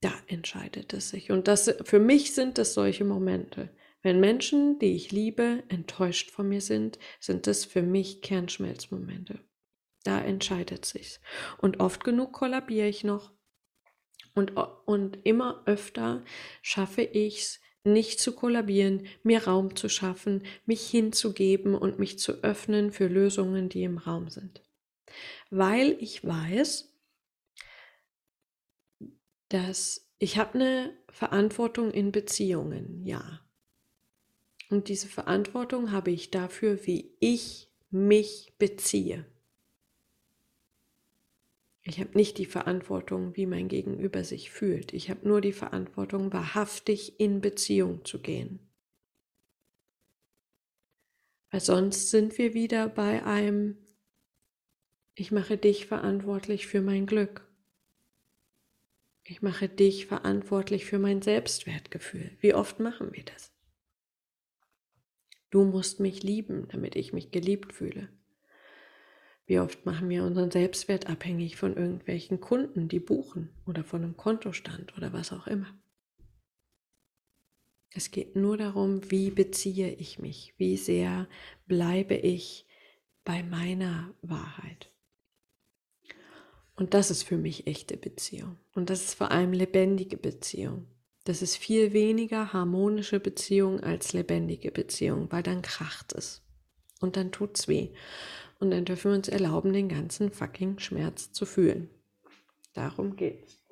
Da 0.00 0.12
entscheidet 0.26 0.94
es 0.94 1.10
sich. 1.10 1.30
Und 1.30 1.48
das, 1.48 1.74
für 1.84 1.98
mich 1.98 2.34
sind 2.34 2.58
es 2.58 2.72
solche 2.74 3.04
Momente. 3.04 3.70
Wenn 4.02 4.20
Menschen, 4.20 4.78
die 4.78 4.94
ich 4.94 5.12
liebe, 5.12 5.64
enttäuscht 5.68 6.30
von 6.30 6.48
mir 6.48 6.60
sind, 6.60 6.98
sind 7.20 7.46
es 7.46 7.64
für 7.64 7.82
mich 7.82 8.22
Kernschmelzmomente. 8.22 9.40
Da 10.04 10.20
entscheidet 10.20 10.86
sich's. 10.86 11.20
Und 11.58 11.80
oft 11.80 12.04
genug 12.04 12.32
kollabiere 12.32 12.88
ich 12.88 13.04
noch. 13.04 13.32
Und, 14.34 14.52
und 14.56 15.18
immer 15.24 15.62
öfter 15.66 16.24
schaffe 16.62 17.02
ich 17.02 17.40
es, 17.40 17.60
nicht 17.92 18.20
zu 18.20 18.32
kollabieren, 18.32 19.06
mir 19.22 19.44
Raum 19.44 19.76
zu 19.76 19.88
schaffen, 19.88 20.44
mich 20.66 20.88
hinzugeben 20.88 21.74
und 21.74 21.98
mich 21.98 22.18
zu 22.18 22.42
öffnen 22.42 22.92
für 22.92 23.06
Lösungen, 23.06 23.68
die 23.68 23.82
im 23.82 23.98
Raum 23.98 24.28
sind. 24.28 24.62
Weil 25.50 25.96
ich 26.00 26.24
weiß, 26.24 26.92
dass 29.48 30.06
ich 30.18 30.36
habe 30.36 30.54
eine 30.54 30.96
Verantwortung 31.10 31.90
in 31.90 32.12
Beziehungen, 32.12 33.04
ja. 33.04 33.40
Und 34.70 34.88
diese 34.88 35.08
Verantwortung 35.08 35.92
habe 35.92 36.10
ich 36.10 36.30
dafür, 36.30 36.86
wie 36.86 37.14
ich 37.20 37.70
mich 37.90 38.52
beziehe. 38.58 39.24
Ich 41.88 42.00
habe 42.00 42.10
nicht 42.18 42.36
die 42.36 42.44
Verantwortung, 42.44 43.34
wie 43.34 43.46
mein 43.46 43.68
Gegenüber 43.68 44.22
sich 44.22 44.50
fühlt. 44.50 44.92
Ich 44.92 45.08
habe 45.08 45.26
nur 45.26 45.40
die 45.40 45.54
Verantwortung, 45.54 46.34
wahrhaftig 46.34 47.18
in 47.18 47.40
Beziehung 47.40 48.04
zu 48.04 48.20
gehen. 48.20 48.60
Weil 51.50 51.60
sonst 51.60 52.10
sind 52.10 52.36
wir 52.36 52.52
wieder 52.52 52.90
bei 52.90 53.24
einem, 53.24 53.78
ich 55.14 55.32
mache 55.32 55.56
dich 55.56 55.86
verantwortlich 55.86 56.66
für 56.66 56.82
mein 56.82 57.06
Glück. 57.06 57.48
Ich 59.24 59.40
mache 59.40 59.70
dich 59.70 60.06
verantwortlich 60.06 60.84
für 60.84 60.98
mein 60.98 61.22
Selbstwertgefühl. 61.22 62.36
Wie 62.40 62.52
oft 62.52 62.80
machen 62.80 63.14
wir 63.14 63.24
das? 63.24 63.50
Du 65.48 65.64
musst 65.64 66.00
mich 66.00 66.22
lieben, 66.22 66.68
damit 66.68 66.96
ich 66.96 67.14
mich 67.14 67.30
geliebt 67.30 67.72
fühle. 67.72 68.10
Wie 69.48 69.58
oft 69.58 69.86
machen 69.86 70.10
wir 70.10 70.24
unseren 70.24 70.50
Selbstwert 70.50 71.08
abhängig 71.08 71.56
von 71.56 71.74
irgendwelchen 71.74 72.38
Kunden, 72.38 72.86
die 72.86 73.00
buchen 73.00 73.48
oder 73.66 73.82
von 73.82 74.02
einem 74.02 74.14
Kontostand 74.14 74.94
oder 74.94 75.14
was 75.14 75.32
auch 75.32 75.46
immer. 75.46 75.74
Es 77.90 78.10
geht 78.10 78.36
nur 78.36 78.58
darum, 78.58 79.10
wie 79.10 79.30
beziehe 79.30 79.90
ich 79.94 80.18
mich, 80.18 80.52
wie 80.58 80.76
sehr 80.76 81.26
bleibe 81.66 82.14
ich 82.14 82.66
bei 83.24 83.42
meiner 83.42 84.14
Wahrheit. 84.20 84.92
Und 86.76 86.92
das 86.92 87.10
ist 87.10 87.22
für 87.22 87.38
mich 87.38 87.66
echte 87.66 87.96
Beziehung. 87.96 88.58
Und 88.74 88.90
das 88.90 89.02
ist 89.02 89.14
vor 89.14 89.30
allem 89.30 89.54
lebendige 89.54 90.18
Beziehung. 90.18 90.86
Das 91.24 91.40
ist 91.40 91.56
viel 91.56 91.94
weniger 91.94 92.52
harmonische 92.52 93.18
Beziehung 93.18 93.80
als 93.80 94.12
lebendige 94.12 94.70
Beziehung, 94.70 95.32
weil 95.32 95.42
dann 95.42 95.62
kracht 95.62 96.12
es 96.12 96.42
und 97.00 97.16
dann 97.16 97.32
tut's 97.32 97.66
weh. 97.66 97.88
Und 98.58 98.70
dann 98.70 98.84
dürfen 98.84 99.12
wir 99.12 99.16
uns 99.16 99.28
erlauben, 99.28 99.72
den 99.72 99.88
ganzen 99.88 100.32
fucking 100.32 100.78
Schmerz 100.78 101.32
zu 101.32 101.46
fühlen. 101.46 101.90
Darum 102.74 103.16
geht's. 103.16 103.64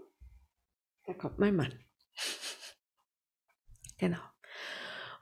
Da 1.05 1.15
kommt 1.15 1.39
mein 1.39 1.57
Mann. 1.57 1.75
genau. 3.99 4.21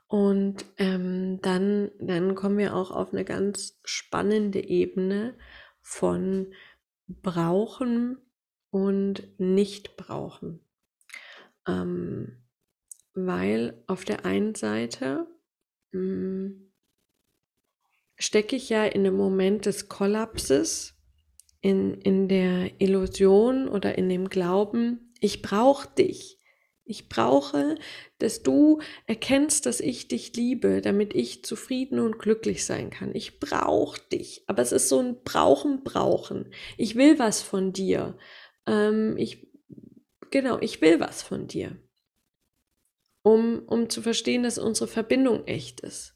Und 0.07 0.65
ähm, 0.77 1.41
dann, 1.41 1.91
dann 1.99 2.35
kommen 2.35 2.57
wir 2.57 2.75
auch 2.75 2.91
auf 2.91 3.11
eine 3.11 3.25
ganz 3.25 3.79
spannende 3.83 4.63
Ebene 4.63 5.37
von 5.81 6.53
Brauchen 7.07 8.17
und 8.69 9.39
Nicht-Brauchen. 9.39 10.59
Ähm, 11.67 12.43
weil 13.13 13.83
auf 13.87 14.05
der 14.05 14.25
einen 14.25 14.53
Seite 14.53 15.27
mh, 15.91 15.99
hm, 15.99 16.64
stecke 18.17 18.55
ich 18.55 18.69
ja 18.69 18.85
in 18.85 19.01
einem 19.01 19.15
Moment 19.15 19.65
des 19.65 19.89
Kollapses, 19.89 20.95
in, 21.61 21.95
in 22.01 22.27
der 22.27 22.79
Illusion 22.79 23.67
oder 23.67 23.97
in 23.97 24.07
dem 24.09 24.29
Glauben, 24.29 25.13
ich 25.19 25.41
brauche 25.41 25.89
dich. 25.97 26.39
Ich 26.87 27.09
brauche, 27.09 27.79
dass 28.19 28.43
du 28.43 28.79
erkennst, 29.07 29.65
dass 29.65 29.79
ich 29.79 30.07
dich 30.07 30.35
liebe, 30.35 30.81
damit 30.81 31.15
ich 31.15 31.43
zufrieden 31.43 31.99
und 31.99 32.19
glücklich 32.19 32.63
sein 32.63 32.91
kann. 32.91 33.15
Ich 33.15 33.39
brauche 33.39 33.99
dich. 34.11 34.43
Aber 34.45 34.61
es 34.61 34.71
ist 34.71 34.89
so 34.89 34.99
ein 34.99 35.23
Brauchen, 35.23 35.83
Brauchen. 35.83 36.53
Ich 36.77 36.95
will 36.95 37.17
was 37.17 37.41
von 37.41 37.73
dir. 37.73 38.15
Ähm, 38.67 39.17
ich, 39.17 39.47
genau, 40.29 40.59
ich 40.61 40.79
will 40.81 40.99
was 40.99 41.23
von 41.23 41.47
dir. 41.47 41.75
Um, 43.23 43.63
um 43.65 43.89
zu 43.89 44.03
verstehen, 44.03 44.43
dass 44.43 44.59
unsere 44.59 44.87
Verbindung 44.87 45.47
echt 45.47 45.81
ist. 45.81 46.14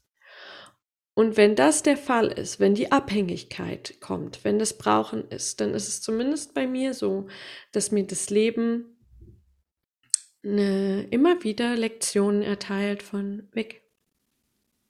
Und 1.20 1.36
wenn 1.36 1.54
das 1.54 1.82
der 1.82 1.98
Fall 1.98 2.28
ist, 2.28 2.60
wenn 2.60 2.74
die 2.74 2.92
Abhängigkeit 2.92 4.00
kommt, 4.00 4.42
wenn 4.42 4.58
das 4.58 4.78
Brauchen 4.78 5.28
ist, 5.28 5.60
dann 5.60 5.74
ist 5.74 5.86
es 5.86 6.00
zumindest 6.00 6.54
bei 6.54 6.66
mir 6.66 6.94
so, 6.94 7.28
dass 7.72 7.90
mir 7.92 8.06
das 8.06 8.30
Leben 8.30 8.96
eine, 10.42 11.02
immer 11.10 11.44
wieder 11.44 11.76
Lektionen 11.76 12.40
erteilt 12.40 13.02
von 13.02 13.46
weg. 13.52 13.82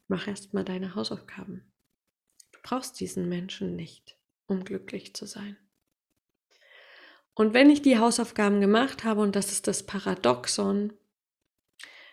Mach 0.07 0.29
erst 0.29 0.55
mal 0.55 0.64
deine 0.64 0.95
Hausaufgaben. 0.95 1.64
Du 2.53 2.61
brauchst 2.62 3.01
diesen 3.01 3.29
Menschen 3.29 3.75
nicht, 3.75 4.16
um 4.47 4.62
glücklich 4.62 5.14
zu 5.14 5.27
sein. 5.27 5.57
Und 7.35 7.55
wenn 7.55 7.71
ich 7.71 7.83
die 7.83 7.99
Hausaufgaben 7.99 8.61
gemacht 8.61 9.03
habe, 9.03 9.21
und 9.21 9.35
das 9.35 9.51
ist 9.51 9.66
das 9.66 9.85
Paradoxon, 9.85 10.93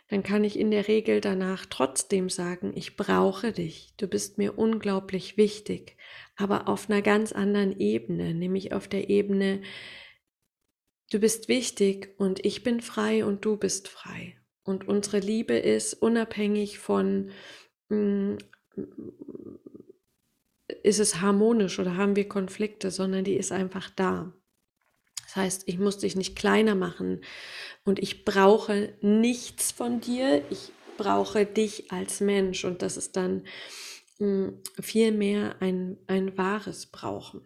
dann 0.10 0.24
kann 0.24 0.43
ich 0.43 0.58
in 0.58 0.72
der 0.72 0.88
Regel 0.88 1.20
danach 1.20 1.65
trotzdem 1.65 2.30
sagen, 2.30 2.72
ich 2.76 2.96
brauche 2.96 3.52
dich, 3.52 3.93
du 3.98 4.08
bist 4.08 4.38
mir 4.38 4.58
unglaublich 4.58 5.36
wichtig, 5.36 5.98
aber 6.38 6.70
auf 6.70 6.89
einer 6.89 7.02
ganz 7.02 7.34
anderen 7.34 7.78
Ebene, 7.78 8.34
nämlich 8.34 8.72
auf 8.74 8.88
der 8.88 9.10
Ebene, 9.10 9.62
du 11.12 11.20
bist 11.20 11.50
wichtig 11.50 12.15
und 12.17 12.46
ich 12.46 12.63
bin 12.63 12.82
frei 12.82 13.26
und 13.26 13.43
du 13.43 13.58
bist 13.58 13.89
frei. 13.89 14.38
Und 14.63 14.88
unsere 14.88 15.20
Liebe 15.20 15.58
ist 15.58 15.93
unabhängig 15.93 16.80
von, 16.80 17.32
mm, 17.89 18.36
ist 20.84 21.00
es 21.00 21.22
harmonisch 21.22 21.80
oder 21.80 21.96
haben 21.96 22.15
wir 22.15 22.28
Konflikte, 22.28 22.91
sondern 22.91 23.24
die 23.24 23.36
ist 23.36 23.52
einfach 23.52 23.89
da. 23.89 24.34
Heißt, 25.38 25.63
ich 25.67 25.78
muss 25.78 26.00
dich 26.00 26.15
nicht 26.15 26.36
kleiner 26.36 26.76
machen 26.76 27.21
und 27.86 28.00
ich 28.00 28.26
brauche 28.26 28.93
nichts 29.02 29.71
von 29.71 30.02
dir. 30.02 30.43
Ich 30.50 30.71
brauche 30.97 31.45
dich 31.45 31.91
als 31.91 32.19
Mensch 32.19 32.65
und 32.65 32.82
das 32.82 32.97
ist 32.97 33.15
dann 33.15 33.43
mh, 34.19 34.47
hm, 34.47 34.63
viel 34.82 35.12
mehr 35.12 35.62
ein, 35.62 35.97
ein 36.08 36.38
wahres 36.38 36.88
Brauchen. 36.88 37.41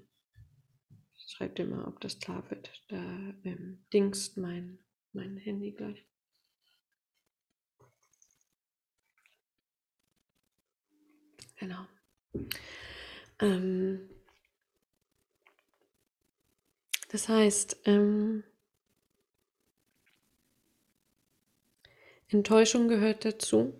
Schreib 1.27 1.55
dir 1.55 1.65
mal, 1.65 1.85
ob 1.85 1.99
das 1.99 2.19
klar 2.19 2.43
wird. 2.49 2.71
Da 2.87 2.97
ähm, 3.43 3.83
dingst 3.93 4.37
mein, 4.37 4.79
mein 5.13 5.37
Handy 5.37 5.71
gleich. 5.71 6.05
Genau. 11.57 11.85
Ähm, 13.39 14.09
das 17.11 17.27
heißt, 17.27 17.81
ähm, 17.83 18.45
Enttäuschung 22.29 22.87
gehört 22.87 23.25
dazu. 23.25 23.73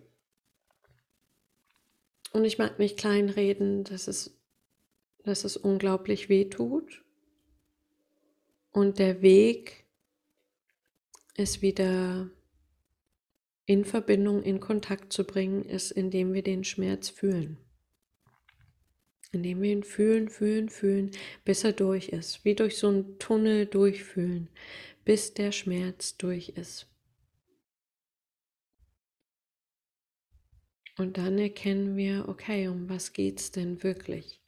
Und 2.33 2.43
ich 2.43 2.57
mag 2.57 2.77
nicht 2.77 2.97
kleinreden, 2.97 3.85
dass 3.85 4.09
es, 4.09 4.37
dass 5.23 5.45
es 5.45 5.55
unglaublich 5.55 6.27
weh 6.27 6.49
tut. 6.49 7.05
Und 8.71 8.99
der 8.99 9.21
Weg 9.21 9.85
ist 11.35 11.61
wieder 11.61 12.29
in 13.65 13.85
Verbindung, 13.85 14.43
in 14.43 14.59
Kontakt 14.59 15.13
zu 15.13 15.23
bringen, 15.23 15.63
ist, 15.63 15.91
indem 15.91 16.33
wir 16.33 16.43
den 16.43 16.65
Schmerz 16.65 17.07
fühlen. 17.07 17.57
Indem 19.31 19.61
wir 19.61 19.71
ihn 19.71 19.83
fühlen, 19.83 20.29
fühlen, 20.29 20.69
fühlen, 20.69 21.11
bis 21.45 21.63
er 21.63 21.73
durch 21.73 22.09
ist. 22.09 22.43
Wie 22.43 22.55
durch 22.55 22.77
so 22.77 22.89
einen 22.89 23.17
Tunnel 23.17 23.65
durchfühlen, 23.65 24.49
bis 25.05 25.33
der 25.33 25.51
Schmerz 25.51 26.17
durch 26.17 26.49
ist. 26.49 26.87
Und 30.97 31.17
dann 31.17 31.39
erkennen 31.39 31.95
wir, 31.95 32.27
okay, 32.27 32.67
um 32.67 32.89
was 32.89 33.13
geht 33.13 33.39
es 33.39 33.51
denn 33.51 33.81
wirklich? 33.83 34.41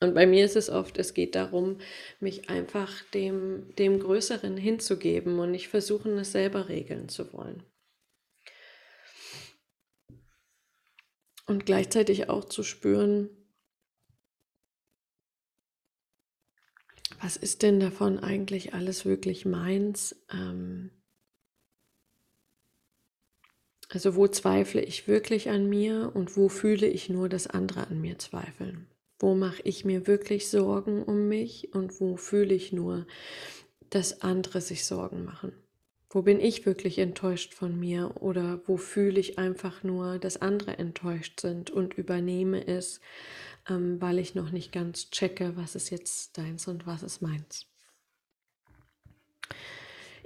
Und 0.00 0.14
bei 0.14 0.26
mir 0.26 0.44
ist 0.44 0.56
es 0.56 0.68
oft, 0.68 0.98
es 0.98 1.14
geht 1.14 1.34
darum, 1.34 1.78
mich 2.20 2.50
einfach 2.50 3.02
dem, 3.10 3.74
dem 3.76 3.98
Größeren 3.98 4.56
hinzugeben 4.56 5.38
und 5.38 5.50
nicht 5.50 5.68
versuchen, 5.68 6.18
es 6.18 6.32
selber 6.32 6.68
regeln 6.68 7.08
zu 7.08 7.32
wollen. 7.32 7.62
Und 11.46 11.64
gleichzeitig 11.64 12.28
auch 12.28 12.44
zu 12.44 12.62
spüren, 12.62 13.30
was 17.20 17.36
ist 17.36 17.62
denn 17.62 17.80
davon 17.80 18.18
eigentlich 18.18 18.74
alles 18.74 19.04
wirklich 19.04 19.44
meins? 19.44 20.16
Ähm 20.32 20.90
also 23.88 24.16
wo 24.16 24.26
zweifle 24.26 24.82
ich 24.82 25.06
wirklich 25.06 25.48
an 25.48 25.68
mir 25.68 26.10
und 26.14 26.36
wo 26.36 26.48
fühle 26.48 26.86
ich 26.86 27.08
nur, 27.08 27.28
dass 27.28 27.46
andere 27.46 27.86
an 27.86 28.00
mir 28.00 28.18
zweifeln? 28.18 28.86
Wo 29.18 29.34
mache 29.34 29.62
ich 29.64 29.84
mir 29.84 30.06
wirklich 30.06 30.48
Sorgen 30.48 31.02
um 31.02 31.28
mich 31.28 31.72
und 31.74 32.00
wo 32.00 32.16
fühle 32.16 32.54
ich 32.54 32.72
nur, 32.72 33.06
dass 33.90 34.22
andere 34.22 34.60
sich 34.60 34.84
Sorgen 34.84 35.24
machen? 35.24 35.52
Wo 36.10 36.22
bin 36.22 36.40
ich 36.40 36.66
wirklich 36.66 36.98
enttäuscht 36.98 37.54
von 37.54 37.78
mir 37.78 38.22
oder 38.22 38.60
wo 38.66 38.76
fühle 38.76 39.20
ich 39.20 39.38
einfach 39.38 39.82
nur, 39.82 40.18
dass 40.18 40.40
andere 40.40 40.78
enttäuscht 40.78 41.40
sind 41.40 41.70
und 41.70 41.94
übernehme 41.94 42.66
es, 42.66 43.00
ähm, 43.68 44.00
weil 44.00 44.18
ich 44.18 44.34
noch 44.34 44.50
nicht 44.50 44.72
ganz 44.72 45.10
checke, 45.10 45.56
was 45.56 45.74
ist 45.74 45.90
jetzt 45.90 46.38
deins 46.38 46.68
und 46.68 46.86
was 46.86 47.02
ist 47.02 47.22
meins. 47.22 47.66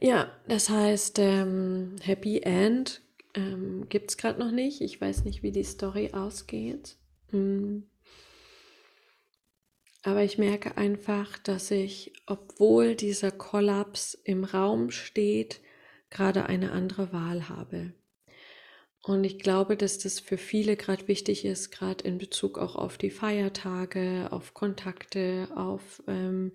Ja, 0.00 0.31
das 0.48 0.70
heißt, 0.70 1.18
ähm, 1.18 1.96
Happy 2.00 2.40
End 2.40 3.03
ähm, 3.35 3.87
gibt 3.88 4.11
es 4.11 4.16
gerade 4.16 4.40
noch 4.40 4.50
nicht. 4.50 4.81
Ich 4.81 5.00
weiß 5.00 5.24
nicht, 5.24 5.42
wie 5.42 5.53
die 5.53 5.64
Story 5.64 6.11
ausgeht. 6.12 6.96
Hm. 7.31 7.87
Aber 10.03 10.22
ich 10.22 10.38
merke 10.38 10.79
einfach, 10.79 11.38
dass 11.38 11.70
ich, 11.70 12.14
obwohl 12.26 12.94
dieser 12.94 13.31
Kollaps 13.31 14.14
im 14.24 14.44
Raum 14.44 14.90
steht, 14.90 15.61
gerade 16.09 16.46
eine 16.46 16.72
andere 16.72 17.12
Wahl 17.12 17.50
habe. 17.50 17.92
Und 19.02 19.24
ich 19.24 19.38
glaube, 19.38 19.76
dass 19.76 19.98
das 19.98 20.20
für 20.20 20.36
viele 20.36 20.76
gerade 20.76 21.08
wichtig 21.08 21.44
ist, 21.44 21.70
gerade 21.70 22.04
in 22.04 22.18
Bezug 22.18 22.58
auch 22.58 22.76
auf 22.76 22.98
die 22.98 23.10
Feiertage, 23.10 24.28
auf 24.30 24.52
Kontakte, 24.52 25.48
auf 25.54 26.02
ähm, 26.06 26.52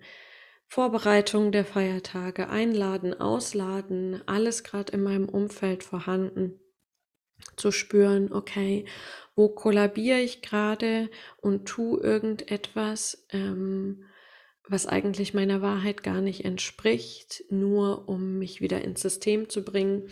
Vorbereitung 0.68 1.50
der 1.50 1.64
Feiertage, 1.64 2.48
Einladen, 2.48 3.18
Ausladen, 3.20 4.22
alles 4.26 4.62
gerade 4.62 4.92
in 4.92 5.02
meinem 5.02 5.28
Umfeld 5.28 5.82
vorhanden. 5.82 6.60
Zu 7.56 7.70
spüren, 7.70 8.32
okay, 8.32 8.86
wo 9.34 9.48
kollabiere 9.48 10.20
ich 10.20 10.40
gerade 10.40 11.10
und 11.38 11.66
tu 11.66 11.98
irgendetwas, 11.98 13.26
ähm, 13.30 14.04
was 14.68 14.86
eigentlich 14.86 15.34
meiner 15.34 15.62
Wahrheit 15.62 16.02
gar 16.02 16.20
nicht 16.20 16.44
entspricht, 16.44 17.44
nur 17.50 18.08
um 18.08 18.38
mich 18.38 18.60
wieder 18.60 18.82
ins 18.82 19.02
System 19.02 19.48
zu 19.48 19.64
bringen 19.64 20.08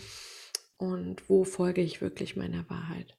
und 0.77 1.29
wo 1.29 1.45
folge 1.45 1.83
ich 1.83 2.01
wirklich 2.01 2.37
meiner 2.37 2.71
Wahrheit. 2.71 3.17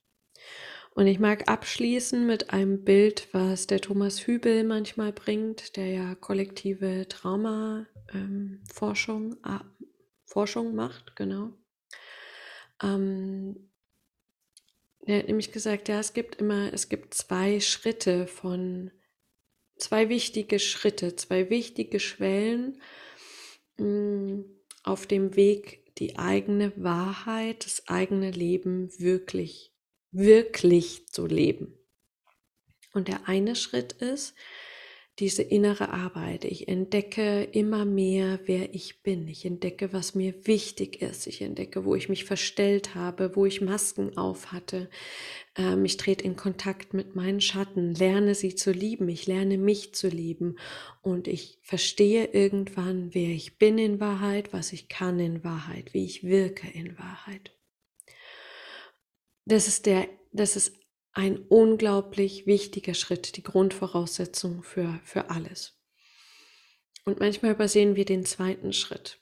Und 0.94 1.06
ich 1.06 1.18
mag 1.18 1.48
abschließen 1.48 2.26
mit 2.26 2.50
einem 2.50 2.82
Bild, 2.82 3.28
was 3.32 3.66
der 3.66 3.80
Thomas 3.80 4.26
Hübel 4.26 4.64
manchmal 4.64 5.12
bringt, 5.12 5.76
der 5.76 5.88
ja 5.88 6.14
kollektive 6.14 7.06
Trauma-Forschung 7.08 9.36
ähm, 9.44 9.60
Forschung 10.24 10.74
macht, 10.74 11.14
genau. 11.16 11.52
Ähm, 12.82 13.66
er 15.06 15.20
hat 15.20 15.28
nämlich 15.28 15.52
gesagt, 15.52 15.88
ja, 15.88 16.00
es 16.00 16.12
gibt 16.14 16.36
immer, 16.36 16.72
es 16.72 16.88
gibt 16.88 17.14
zwei 17.14 17.60
Schritte 17.60 18.26
von 18.26 18.90
zwei 19.78 20.08
wichtige 20.08 20.58
Schritte, 20.58 21.14
zwei 21.16 21.48
wichtige 21.48 22.00
Schwellen 22.00 22.82
mh, 23.78 23.86
mm, 23.86 24.44
auf 24.82 25.06
dem 25.06 25.36
Weg, 25.36 25.85
die 25.98 26.18
eigene 26.18 26.72
Wahrheit, 26.76 27.64
das 27.64 27.88
eigene 27.88 28.30
Leben 28.30 28.90
wirklich, 28.98 29.72
wirklich 30.10 31.06
zu 31.08 31.26
leben. 31.26 31.74
Und 32.92 33.08
der 33.08 33.28
eine 33.28 33.56
Schritt 33.56 33.92
ist, 33.92 34.34
diese 35.18 35.42
innere 35.42 35.90
Arbeit. 35.90 36.44
Ich 36.44 36.68
entdecke 36.68 37.44
immer 37.44 37.86
mehr, 37.86 38.38
wer 38.44 38.74
ich 38.74 39.02
bin. 39.02 39.26
Ich 39.28 39.46
entdecke, 39.46 39.92
was 39.94 40.14
mir 40.14 40.46
wichtig 40.46 41.00
ist. 41.00 41.26
Ich 41.26 41.40
entdecke, 41.40 41.86
wo 41.86 41.94
ich 41.94 42.10
mich 42.10 42.24
verstellt 42.24 42.94
habe, 42.94 43.34
wo 43.34 43.46
ich 43.46 43.62
Masken 43.62 44.18
auf 44.18 44.52
hatte. 44.52 44.90
Ähm, 45.56 45.86
ich 45.86 45.96
trete 45.96 46.24
in 46.24 46.36
Kontakt 46.36 46.92
mit 46.92 47.16
meinen 47.16 47.40
Schatten, 47.40 47.94
lerne 47.94 48.34
sie 48.34 48.54
zu 48.54 48.72
lieben. 48.72 49.08
Ich 49.08 49.26
lerne 49.26 49.56
mich 49.56 49.94
zu 49.94 50.08
lieben. 50.08 50.58
Und 51.00 51.28
ich 51.28 51.58
verstehe 51.62 52.26
irgendwann, 52.26 53.14
wer 53.14 53.30
ich 53.30 53.56
bin 53.56 53.78
in 53.78 54.00
Wahrheit, 54.00 54.52
was 54.52 54.74
ich 54.74 54.88
kann 54.88 55.18
in 55.18 55.42
Wahrheit, 55.42 55.94
wie 55.94 56.04
ich 56.04 56.24
wirke 56.24 56.68
in 56.68 56.98
Wahrheit. 56.98 57.52
Das 59.46 59.66
ist 59.66 59.86
der, 59.86 60.08
das 60.32 60.56
ist 60.56 60.85
ein 61.16 61.38
unglaublich 61.48 62.46
wichtiger 62.46 62.92
Schritt, 62.92 63.36
die 63.36 63.42
Grundvoraussetzung 63.42 64.62
für, 64.62 65.00
für 65.02 65.30
alles. 65.30 65.80
Und 67.04 67.20
manchmal 67.20 67.52
übersehen 67.52 67.96
wir 67.96 68.04
den 68.04 68.26
zweiten 68.26 68.74
Schritt. 68.74 69.18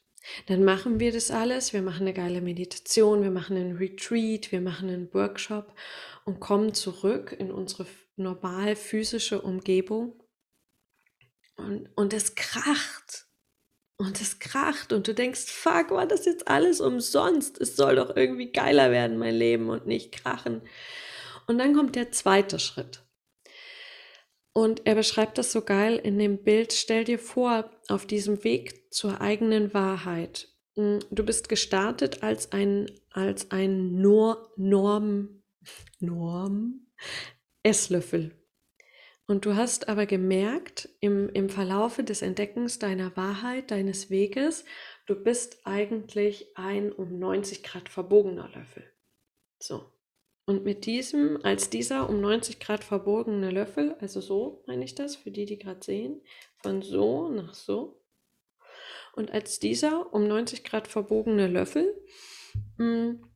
Dann 0.47 0.65
machen 0.65 0.99
wir 0.99 1.13
das 1.13 1.31
alles, 1.31 1.73
wir 1.73 1.83
machen 1.83 2.03
eine 2.03 2.13
geile 2.13 2.41
Meditation, 2.41 3.23
wir 3.23 3.31
machen 3.31 3.57
einen 3.57 3.77
Retreat, 3.77 4.51
wir 4.51 4.61
machen 4.61 4.89
einen 4.89 5.15
Workshop 5.15 5.73
und 6.25 6.41
kommen 6.41 6.75
zurück 6.75 7.37
in 7.39 7.53
unsere 7.53 7.87
normal 8.17 8.75
physische 8.75 9.41
Umgebung. 9.41 10.21
Und, 11.57 11.89
und 11.95 12.13
es 12.13 12.35
kracht. 12.35 13.27
Und 13.97 14.21
es 14.21 14.41
kracht 14.41 14.93
und 14.93 15.07
du 15.07 15.15
denkst, 15.15 15.45
fuck, 15.45 15.93
war 15.93 16.07
das 16.09 16.25
jetzt 16.25 16.49
alles 16.49 16.81
umsonst? 16.81 17.61
Es 17.61 17.77
soll 17.77 17.95
doch 17.95 18.17
irgendwie 18.17 18.51
geiler 18.51 18.91
werden, 18.91 19.17
mein 19.17 19.37
Leben 19.37 19.69
und 19.69 19.87
nicht 19.87 20.11
krachen. 20.11 20.63
Und 21.47 21.59
dann 21.59 21.75
kommt 21.75 21.97
der 21.97 22.13
zweite 22.13 22.59
Schritt. 22.59 23.05
Und 24.53 24.87
er 24.87 24.95
beschreibt 24.95 25.37
das 25.37 25.51
so 25.51 25.63
geil 25.63 25.97
in 25.97 26.19
dem 26.19 26.45
Bild. 26.45 26.73
Stell 26.73 27.05
dir 27.05 27.19
vor, 27.19 27.71
auf 27.89 28.07
diesem 28.07 28.45
Weg 28.45 28.93
zur 28.93 29.21
eigenen 29.21 29.75
Wahrheit. 29.75 30.49
Hm, 30.77 31.01
du 31.11 31.25
bist 31.25 31.49
gestartet 31.49 32.23
als 32.23 32.53
ein, 32.53 32.91
als 33.11 33.51
ein 33.51 34.01
Nor 34.01 34.53
Norm, 34.57 35.43
Norm 35.99 36.87
Esslöffel. 37.65 38.33
Und 39.27 39.47
du 39.47 39.57
hast 39.57 39.89
aber 39.89 40.05
gemerkt 40.05 40.89
im, 41.01 41.31
im 41.31 41.49
Verlaufe 41.49 42.05
des 42.05 42.21
Entdeckens 42.21 42.79
deiner 42.79 43.17
Wahrheit, 43.17 43.71
deines 43.71 44.11
Weges, 44.11 44.67
du 45.07 45.15
bist 45.15 45.67
eigentlich 45.67 46.57
ein 46.57 46.93
um 46.93 47.19
90 47.19 47.63
Grad 47.63 47.89
verbogener 47.89 48.51
Löffel. 48.55 48.85
So. 49.59 49.94
Und 50.47 50.65
mit 50.65 50.85
diesem, 50.85 51.39
als 51.43 51.71
dieser 51.71 52.09
um 52.09 52.21
90 52.21 52.61
Grad 52.61 52.85
verbogene 52.85 53.51
Löffel, 53.51 53.97
also 54.01 54.21
so 54.21 54.63
meine 54.67 54.85
ich 54.85 54.95
das, 54.95 55.17
für 55.17 55.31
die, 55.31 55.47
die 55.47 55.59
gerade 55.59 55.83
sehen, 55.83 56.21
von 56.63 56.83
so 56.83 57.31
nach 57.31 57.55
so. 57.55 58.01
Und 59.15 59.31
als 59.31 59.59
dieser 59.59 60.13
um 60.13 60.29
90 60.29 60.65
Grad 60.65 60.87
verbogene 60.87 61.47
Löffel, 61.47 61.95
mh, 62.77 62.85
hm, 62.85 63.31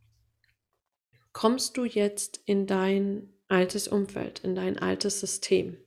kommst 1.32 1.76
du 1.76 1.84
jetzt 1.84 2.40
in 2.44 2.66
dein 2.66 3.32
altes 3.46 3.88
Umfeld, 3.88 4.40
in 4.40 4.54
dein 4.54 4.78
altes 4.78 5.20
System, 5.20 5.78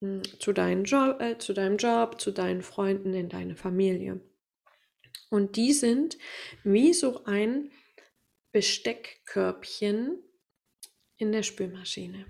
mh, 0.00 0.08
hm, 0.08 0.40
zu, 0.40 0.52
deinem 0.52 0.84
Job, 0.84 1.20
äh, 1.20 1.38
zu 1.38 1.52
deinem 1.52 1.78
Job, 1.78 2.20
zu 2.20 2.30
deinen 2.30 2.62
Freunden, 2.62 3.12
in 3.12 3.28
deine 3.28 3.56
Familie. 3.56 4.20
Und 5.30 5.56
die 5.56 5.72
sind 5.72 6.18
wie 6.62 6.92
so 6.92 7.24
ein 7.24 7.70
Besteckkörbchen, 8.52 10.22
in 11.20 11.32
der 11.32 11.42
Spülmaschine. 11.42 12.26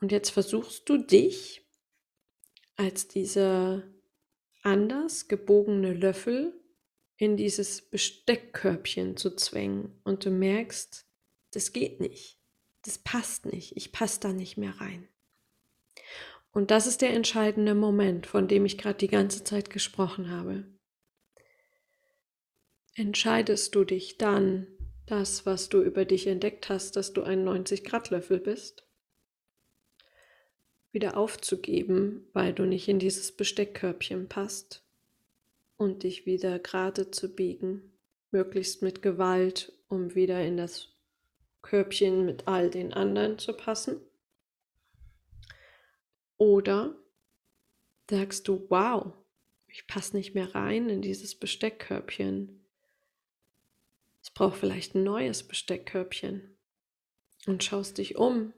Und 0.00 0.12
jetzt 0.12 0.30
versuchst 0.30 0.88
du 0.88 0.98
dich 0.98 1.66
als 2.76 3.08
dieser 3.08 3.82
anders 4.62 5.28
gebogene 5.28 5.92
Löffel 5.94 6.52
in 7.16 7.36
dieses 7.36 7.82
Besteckkörbchen 7.82 9.16
zu 9.16 9.34
zwängen 9.36 10.00
und 10.04 10.24
du 10.24 10.30
merkst, 10.30 11.06
das 11.52 11.72
geht 11.72 12.00
nicht, 12.00 12.38
das 12.82 12.98
passt 12.98 13.46
nicht, 13.46 13.76
ich 13.76 13.92
passe 13.92 14.20
da 14.20 14.32
nicht 14.32 14.56
mehr 14.58 14.78
rein. 14.80 15.08
Und 16.52 16.70
das 16.70 16.86
ist 16.86 17.02
der 17.02 17.12
entscheidende 17.12 17.74
Moment, 17.74 18.26
von 18.26 18.48
dem 18.48 18.64
ich 18.64 18.78
gerade 18.78 18.98
die 18.98 19.08
ganze 19.08 19.44
Zeit 19.44 19.70
gesprochen 19.70 20.30
habe. 20.30 20.64
Entscheidest 22.94 23.74
du 23.74 23.84
dich 23.84 24.16
dann, 24.16 24.66
das, 25.06 25.46
was 25.46 25.68
du 25.68 25.82
über 25.82 26.04
dich 26.04 26.26
entdeckt 26.26 26.68
hast, 26.68 26.96
dass 26.96 27.12
du 27.12 27.22
ein 27.22 27.46
90-Grad-Löffel 27.46 28.40
bist, 28.40 28.86
wieder 30.92 31.16
aufzugeben, 31.16 32.28
weil 32.32 32.52
du 32.52 32.64
nicht 32.64 32.88
in 32.88 32.98
dieses 32.98 33.32
Besteckkörbchen 33.32 34.28
passt 34.28 34.84
und 35.76 36.02
dich 36.02 36.26
wieder 36.26 36.58
gerade 36.58 37.10
zu 37.10 37.34
biegen, 37.34 37.92
möglichst 38.30 38.82
mit 38.82 39.02
Gewalt, 39.02 39.72
um 39.88 40.14
wieder 40.14 40.44
in 40.44 40.56
das 40.56 40.88
Körbchen 41.62 42.24
mit 42.24 42.48
all 42.48 42.70
den 42.70 42.92
anderen 42.92 43.38
zu 43.38 43.52
passen? 43.52 44.00
Oder 46.38 46.96
sagst 48.08 48.46
du, 48.48 48.66
wow, 48.68 49.12
ich 49.66 49.86
passe 49.86 50.16
nicht 50.16 50.34
mehr 50.34 50.54
rein 50.54 50.88
in 50.88 51.02
dieses 51.02 51.34
Besteckkörbchen. 51.34 52.65
Es 54.36 54.38
braucht 54.38 54.58
vielleicht 54.58 54.94
ein 54.94 55.02
neues 55.02 55.44
Besteckkörbchen. 55.44 56.58
Und 57.46 57.64
schaust 57.64 57.96
dich 57.96 58.16
um, 58.16 58.52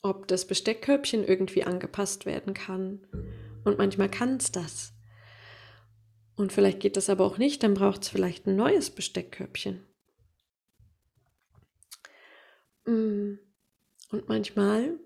ob 0.00 0.28
das 0.28 0.46
Besteckkörbchen 0.46 1.24
irgendwie 1.24 1.64
angepasst 1.64 2.24
werden 2.24 2.54
kann. 2.54 3.04
Und 3.64 3.78
manchmal 3.78 4.08
kann 4.08 4.36
es 4.36 4.52
das. 4.52 4.92
Und 6.36 6.52
vielleicht 6.52 6.78
geht 6.78 6.96
das 6.96 7.10
aber 7.10 7.24
auch 7.24 7.36
nicht, 7.36 7.64
dann 7.64 7.74
braucht 7.74 8.04
es 8.04 8.08
vielleicht 8.10 8.46
ein 8.46 8.54
neues 8.54 8.90
Besteckkörbchen. 8.90 9.84
Mm. 12.84 13.40
Und 14.10 14.28
manchmal 14.28 15.00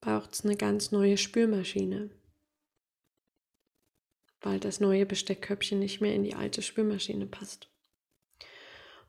braucht 0.00 0.32
es 0.32 0.44
eine 0.44 0.56
ganz 0.56 0.92
neue 0.92 1.16
Spülmaschine, 1.16 2.10
weil 4.42 4.60
das 4.60 4.78
neue 4.78 5.06
Besteckkörbchen 5.06 5.80
nicht 5.80 6.00
mehr 6.00 6.14
in 6.14 6.22
die 6.22 6.36
alte 6.36 6.62
Spülmaschine 6.62 7.26
passt. 7.26 7.68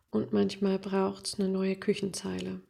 Und 0.10 0.34
manchmal 0.34 0.80
braucht 0.80 1.28
es 1.28 1.40
eine 1.40 1.50
neue 1.50 1.76
Küchenzeile, 1.76 2.62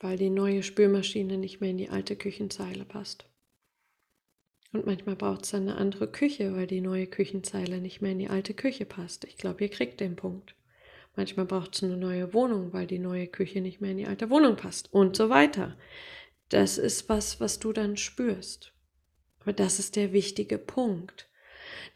weil 0.00 0.16
die 0.16 0.30
neue 0.30 0.62
Spülmaschine 0.62 1.38
nicht 1.38 1.60
mehr 1.60 1.70
in 1.70 1.78
die 1.78 1.90
alte 1.90 2.16
Küchenzeile 2.16 2.84
passt. 2.84 3.26
Und 4.72 4.86
manchmal 4.86 5.16
braucht 5.16 5.44
es 5.44 5.54
eine 5.54 5.76
andere 5.76 6.08
Küche, 6.08 6.54
weil 6.54 6.66
die 6.66 6.80
neue 6.80 7.06
Küchenzeile 7.06 7.80
nicht 7.80 8.00
mehr 8.00 8.12
in 8.12 8.18
die 8.18 8.30
alte 8.30 8.54
Küche 8.54 8.86
passt. 8.86 9.24
Ich 9.24 9.36
glaube, 9.36 9.64
ihr 9.64 9.70
kriegt 9.70 10.00
den 10.00 10.16
Punkt. 10.16 10.54
Manchmal 11.14 11.44
braucht 11.44 11.74
es 11.74 11.82
eine 11.82 11.98
neue 11.98 12.32
Wohnung, 12.32 12.72
weil 12.72 12.86
die 12.86 12.98
neue 12.98 13.26
Küche 13.26 13.60
nicht 13.60 13.82
mehr 13.82 13.90
in 13.90 13.98
die 13.98 14.06
alte 14.06 14.30
Wohnung 14.30 14.56
passt 14.56 14.92
und 14.94 15.14
so 15.14 15.28
weiter. 15.28 15.76
Das 16.48 16.78
ist 16.78 17.08
was, 17.08 17.38
was 17.38 17.58
du 17.58 17.72
dann 17.72 17.98
spürst. 17.98 18.72
Aber 19.40 19.52
das 19.52 19.78
ist 19.78 19.96
der 19.96 20.12
wichtige 20.12 20.56
Punkt. 20.56 21.28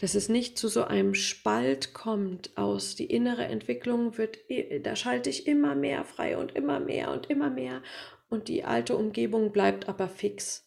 Dass 0.00 0.14
es 0.14 0.28
nicht 0.28 0.58
zu 0.58 0.68
so 0.68 0.84
einem 0.84 1.14
Spalt 1.14 1.94
kommt 1.94 2.56
aus, 2.56 2.96
die 2.96 3.06
innere 3.06 3.44
Entwicklung 3.44 4.18
wird, 4.18 4.38
da 4.82 4.96
schalte 4.96 5.30
ich 5.30 5.46
immer 5.46 5.74
mehr 5.74 6.04
frei 6.04 6.36
und 6.36 6.54
immer 6.54 6.80
mehr 6.80 7.10
und 7.12 7.30
immer 7.30 7.50
mehr. 7.50 7.82
Und 8.28 8.48
die 8.48 8.64
alte 8.64 8.96
Umgebung 8.96 9.52
bleibt 9.52 9.88
aber 9.88 10.08
fix. 10.08 10.66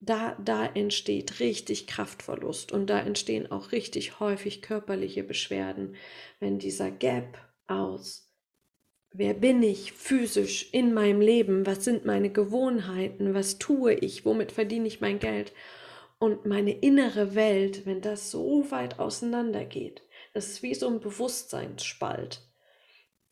Da, 0.00 0.36
da 0.44 0.66
entsteht 0.66 1.40
richtig 1.40 1.86
Kraftverlust 1.86 2.72
und 2.72 2.88
da 2.90 3.00
entstehen 3.00 3.50
auch 3.50 3.72
richtig 3.72 4.20
häufig 4.20 4.60
körperliche 4.60 5.24
Beschwerden, 5.24 5.96
wenn 6.40 6.58
dieser 6.58 6.90
Gap 6.90 7.38
aus, 7.66 8.30
wer 9.12 9.32
bin 9.32 9.62
ich 9.62 9.92
physisch 9.92 10.68
in 10.72 10.92
meinem 10.92 11.20
Leben, 11.20 11.64
was 11.64 11.84
sind 11.84 12.04
meine 12.04 12.30
Gewohnheiten, 12.30 13.32
was 13.32 13.58
tue 13.58 13.94
ich, 13.94 14.26
womit 14.26 14.52
verdiene 14.52 14.88
ich 14.88 15.00
mein 15.00 15.20
Geld 15.20 15.52
und 16.24 16.46
meine 16.46 16.72
innere 16.72 17.34
Welt, 17.34 17.84
wenn 17.84 18.00
das 18.00 18.30
so 18.30 18.70
weit 18.70 18.98
auseinander 18.98 19.66
geht, 19.66 20.02
das 20.32 20.48
ist 20.48 20.62
wie 20.62 20.74
so 20.74 20.88
ein 20.88 21.00
Bewusstseinsspalt, 21.00 22.40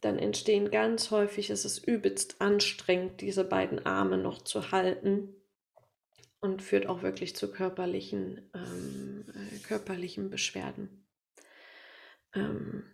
dann 0.03 0.19
entstehen 0.19 0.71
ganz 0.71 1.11
häufig, 1.11 1.49
es 1.49 1.65
ist 1.65 1.79
übelst 1.79 2.43
anstrengend, 2.43 3.23
diese 3.23 3.45
beiden 3.45 3.87
Arme 3.87 4.19
noch 4.19 4.43
zu 4.43 4.73
halten 4.73 5.35
und 6.41 6.61
führt 6.61 6.87
auch 6.87 7.03
wirklich 7.03 7.35
zu 7.35 7.51
körperlichen, 7.51 8.51
ähm, 8.55 9.25
äh, 9.35 9.59
körperlichen 9.61 10.29
Beschwerden. 10.29 11.07
Ähm, 12.35 12.85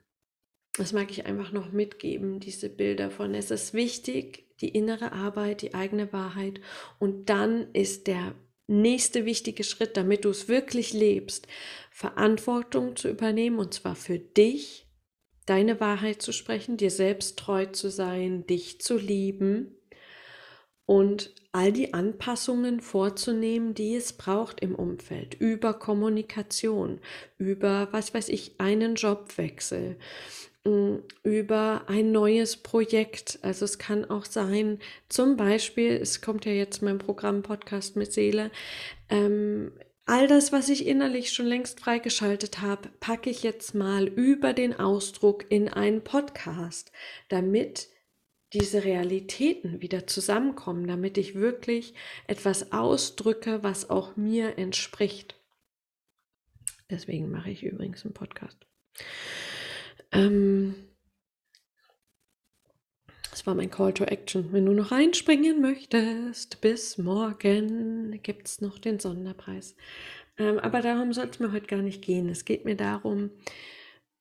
das 0.75 0.93
mag 0.93 1.11
ich 1.11 1.27
einfach 1.27 1.51
noch 1.51 1.73
mitgeben, 1.73 2.39
diese 2.39 2.69
Bilder 2.69 3.11
von. 3.11 3.35
Es 3.35 3.51
ist 3.51 3.75
wichtig, 3.75 4.47
die 4.61 4.69
innere 4.69 5.11
Arbeit, 5.11 5.63
die 5.63 5.75
eigene 5.75 6.13
Wahrheit. 6.13 6.61
Und 7.01 7.31
dann 7.31 7.73
ist 7.73 8.07
der 8.07 8.37
nächste 8.69 9.25
wichtige 9.25 9.65
Schritt, 9.65 9.97
damit 9.97 10.25
du 10.25 10.31
es 10.31 10.47
wirklich 10.47 10.93
lebst, 10.93 11.49
Verantwortung 11.91 12.95
zu 12.95 13.09
übernehmen, 13.09 13.59
und 13.59 13.75
zwar 13.75 13.97
für 13.97 14.19
dich, 14.19 14.87
deine 15.47 15.81
Wahrheit 15.81 16.23
zu 16.23 16.33
sprechen, 16.33 16.77
dir 16.77 16.91
selbst 16.91 17.39
treu 17.39 17.67
zu 17.67 17.91
sein, 17.91 18.47
dich 18.47 18.81
zu 18.81 18.99
lieben 18.99 19.75
und 20.85 21.35
all 21.53 21.73
die 21.73 21.95
Anpassungen 21.95 22.81
vorzunehmen, 22.81 23.75
die 23.75 23.97
es 23.97 24.13
braucht 24.13 24.61
im 24.61 24.75
Umfeld, 24.75 25.35
über 25.35 25.75
Kommunikation, 25.75 27.01
über, 27.39 27.89
was 27.91 28.13
weiß 28.13 28.29
ich, 28.29 28.61
einen 28.61 28.95
Jobwechsel, 28.95 29.99
über 31.23 31.83
ein 31.89 32.13
neues 32.13 32.57
Projekt. 32.57 33.39
Also 33.43 33.65
es 33.65 33.79
kann 33.79 34.05
auch 34.05 34.25
sein, 34.25 34.79
zum 35.09 35.37
Beispiel, 35.37 35.93
es 35.93 36.21
kommt 36.21 36.45
ja 36.45 36.53
jetzt 36.53 36.83
mein 36.83 36.99
Programm 36.99 37.43
Podcast 37.43 37.97
mit 37.97 38.13
Seele, 38.13 38.51
ähm, 39.09 39.73
all 40.07 40.27
das, 40.27 40.53
was 40.53 40.69
ich 40.71 40.87
innerlich 40.87 41.33
schon 41.33 41.47
längst 41.47 41.81
freigeschaltet 41.81 42.61
habe, 42.61 42.89
packe 43.01 43.29
ich 43.29 43.43
jetzt 43.43 43.75
mal 43.75 44.09
über 44.09 44.55
den 44.55 44.79
Ausdruck 44.79 45.45
in 45.51 45.69
einen 45.69 46.03
Podcast, 46.03 46.93
damit 47.29 47.89
diese 48.55 48.85
Realitäten 48.85 49.83
wieder 49.83 50.07
zusammenkommen, 50.07 50.87
damit 50.87 51.19
ich 51.19 51.35
wirklich 51.35 51.95
etwas 52.27 52.73
ausdrücke, 52.73 53.63
was 53.63 53.91
auch 53.91 54.17
mir 54.17 54.57
entspricht. 54.57 55.39
Deswegen 56.91 57.31
mache 57.31 57.51
ich 57.51 57.63
übrigens 57.63 58.05
einen 58.05 58.15
Podcast. 58.15 58.67
Ähm, 60.13 60.75
das 63.31 63.47
war 63.47 63.55
mein 63.55 63.71
Call 63.71 63.95
to 63.95 64.05
Action. 64.05 64.53
Wenn 64.53 64.67
du 64.67 64.73
noch 64.73 64.91
einspringen 64.91 65.61
möchtest, 65.61 66.61
bis 66.61 66.99
morgen 66.99 68.21
gibt 68.23 68.49
es 68.49 68.61
noch 68.61 68.79
den 68.79 68.99
Sonderpreis. 68.99 69.77
Ähm, 70.39 70.59
aber 70.59 70.81
darum 70.81 71.13
soll 71.13 71.29
es 71.31 71.39
mir 71.39 71.53
heute 71.53 71.67
gar 71.67 71.83
nicht 71.83 72.03
gehen. 72.03 72.29
Es 72.29 72.45
geht 72.45 72.65
mir 72.65 72.77
darum, 72.77 73.31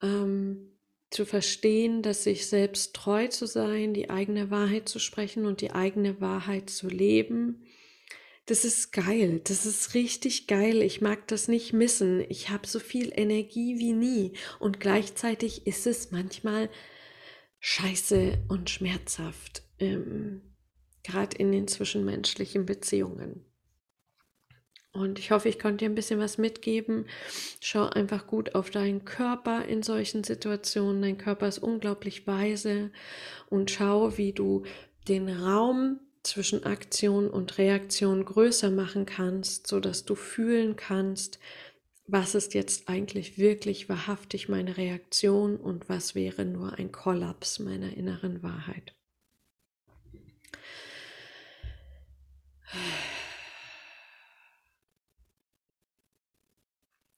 ähm, 0.01 0.77
zu 1.09 1.25
verstehen, 1.25 2.01
dass 2.01 2.25
sich 2.25 2.47
selbst 2.47 2.95
treu 2.95 3.27
zu 3.27 3.47
sein, 3.47 3.93
die 3.93 4.09
eigene 4.09 4.51
Wahrheit 4.51 4.89
zu 4.89 4.99
sprechen 4.99 5.45
und 5.45 5.61
die 5.61 5.71
eigene 5.71 6.19
Wahrheit 6.19 6.69
zu 6.69 6.87
leben, 6.87 7.63
das 8.47 8.63
ist 8.63 8.93
geil, 8.93 9.41
das 9.43 9.65
ist 9.65 9.93
richtig 9.93 10.47
geil. 10.47 10.81
Ich 10.81 11.01
mag 11.01 11.27
das 11.27 11.49
nicht 11.49 11.73
missen. 11.73 12.23
Ich 12.29 12.49
habe 12.49 12.65
so 12.65 12.79
viel 12.79 13.11
Energie 13.13 13.77
wie 13.77 13.91
nie 13.91 14.33
und 14.59 14.79
gleichzeitig 14.79 15.67
ist 15.67 15.85
es 15.85 16.11
manchmal 16.11 16.69
scheiße 17.59 18.45
und 18.47 18.69
schmerzhaft, 18.69 19.63
ähm, 19.79 20.41
gerade 21.03 21.35
in 21.37 21.51
den 21.51 21.67
zwischenmenschlichen 21.67 22.65
Beziehungen. 22.65 23.43
Und 24.93 25.19
ich 25.19 25.31
hoffe, 25.31 25.49
ich 25.49 25.59
konnte 25.59 25.83
dir 25.83 25.89
ein 25.89 25.95
bisschen 25.95 26.19
was 26.19 26.37
mitgeben. 26.37 27.05
Schau 27.59 27.83
einfach 27.83 28.27
gut 28.27 28.55
auf 28.55 28.71
deinen 28.71 29.03
Körper 29.03 29.65
in 29.65 29.83
solchen 29.83 30.23
Situationen. 30.23 31.01
Dein 31.01 31.17
Körper 31.17 31.49
ist 31.49 31.59
unglaublich 31.59 32.25
weise 32.25 32.91
und 33.49 33.69
schau, 33.69 34.17
wie 34.17 34.31
du 34.31 34.63
den 35.07 35.29
Raum 35.29 35.99
zwischen 36.27 36.63
Aktion 36.63 37.29
und 37.29 37.57
Reaktion 37.57 38.25
größer 38.25 38.69
machen 38.71 39.05
kannst, 39.05 39.67
so 39.67 39.79
dass 39.79 40.05
du 40.05 40.15
fühlen 40.15 40.75
kannst, 40.75 41.39
was 42.07 42.35
ist 42.35 42.53
jetzt 42.53 42.87
eigentlich 42.87 43.37
wirklich 43.37 43.89
wahrhaftig 43.89 44.47
meine 44.47 44.77
Reaktion 44.77 45.57
und 45.57 45.89
was 45.89 46.15
wäre 46.15 46.45
nur 46.45 46.73
ein 46.73 46.91
Kollaps 46.91 47.59
meiner 47.59 47.95
inneren 47.95 48.43
Wahrheit. 48.43 48.93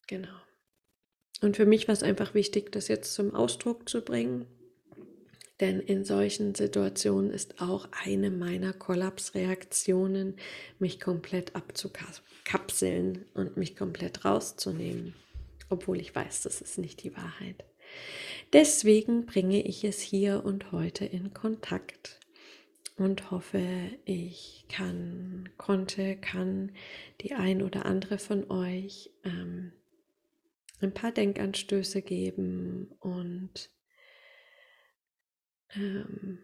Genau. 0.08 0.40
Und 1.42 1.56
für 1.56 1.68
mich 1.68 1.88
war 1.88 1.94
es 1.94 2.02
einfach 2.02 2.34
wichtig, 2.34 2.72
das 2.72 2.88
jetzt 2.88 3.14
zum 3.14 3.36
Ausdruck 3.36 3.88
zu 3.88 4.02
bringen. 4.02 4.48
Denn 5.60 5.80
in 5.82 6.06
solchen 6.06 6.56
Situationen 6.56 7.32
ist 7.32 7.62
auch 7.62 7.88
eine 8.06 8.32
meiner 8.32 8.72
Kollapsreaktionen, 8.72 10.36
mich 10.80 11.00
komplett 11.00 11.56
abzukapseln 11.56 13.26
und 13.34 13.58
mich 13.58 13.76
komplett 13.76 14.26
rauszunehmen. 14.26 15.14
obwohl 15.72 16.00
ich 16.00 16.16
weiß, 16.16 16.42
das 16.42 16.62
ist 16.62 16.80
nicht 16.80 17.04
die 17.04 17.16
Wahrheit. 17.16 17.64
Deswegen 18.54 19.28
bringe 19.28 19.62
ich 19.62 19.84
es 19.84 20.02
hier 20.02 20.44
und 20.44 20.72
heute 20.72 21.06
in 21.06 21.34
Kontakt 21.34 22.20
und 22.98 23.30
hoffe, 23.30 23.62
ich 24.06 24.66
kann, 24.68 25.50
konnte, 25.58 26.16
kann 26.18 26.72
die 27.22 27.34
ein 27.34 27.62
oder 27.62 27.86
andere 27.86 28.18
von 28.18 28.50
euch 28.50 29.12
ähm, 29.24 29.74
ein 30.82 30.94
paar 30.94 31.12
Denkanstöße 31.12 32.02
geben 32.02 32.88
und 33.00 33.70
ähm, 35.76 36.40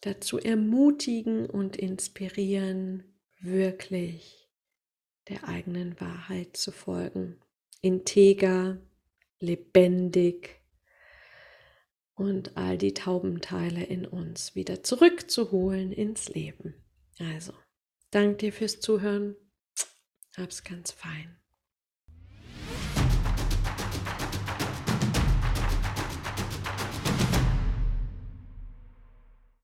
dazu 0.00 0.38
ermutigen 0.38 1.46
und 1.46 1.76
inspirieren, 1.76 3.04
wirklich 3.40 4.48
der 5.28 5.48
eigenen 5.48 6.00
Wahrheit 6.00 6.56
zu 6.56 6.72
folgen. 6.72 7.40
Integer, 7.80 8.78
lebendig 9.40 10.60
und 12.14 12.56
all 12.56 12.78
die 12.78 12.94
Taubenteile 12.94 13.84
in 13.84 14.06
uns 14.06 14.54
wieder 14.54 14.82
zurückzuholen 14.82 15.92
ins 15.92 16.28
Leben. 16.28 16.74
Also, 17.18 17.52
danke 18.10 18.36
dir 18.36 18.52
fürs 18.52 18.80
Zuhören. 18.80 19.36
Hab's 20.36 20.64
ganz 20.64 20.90
fein. 20.90 21.43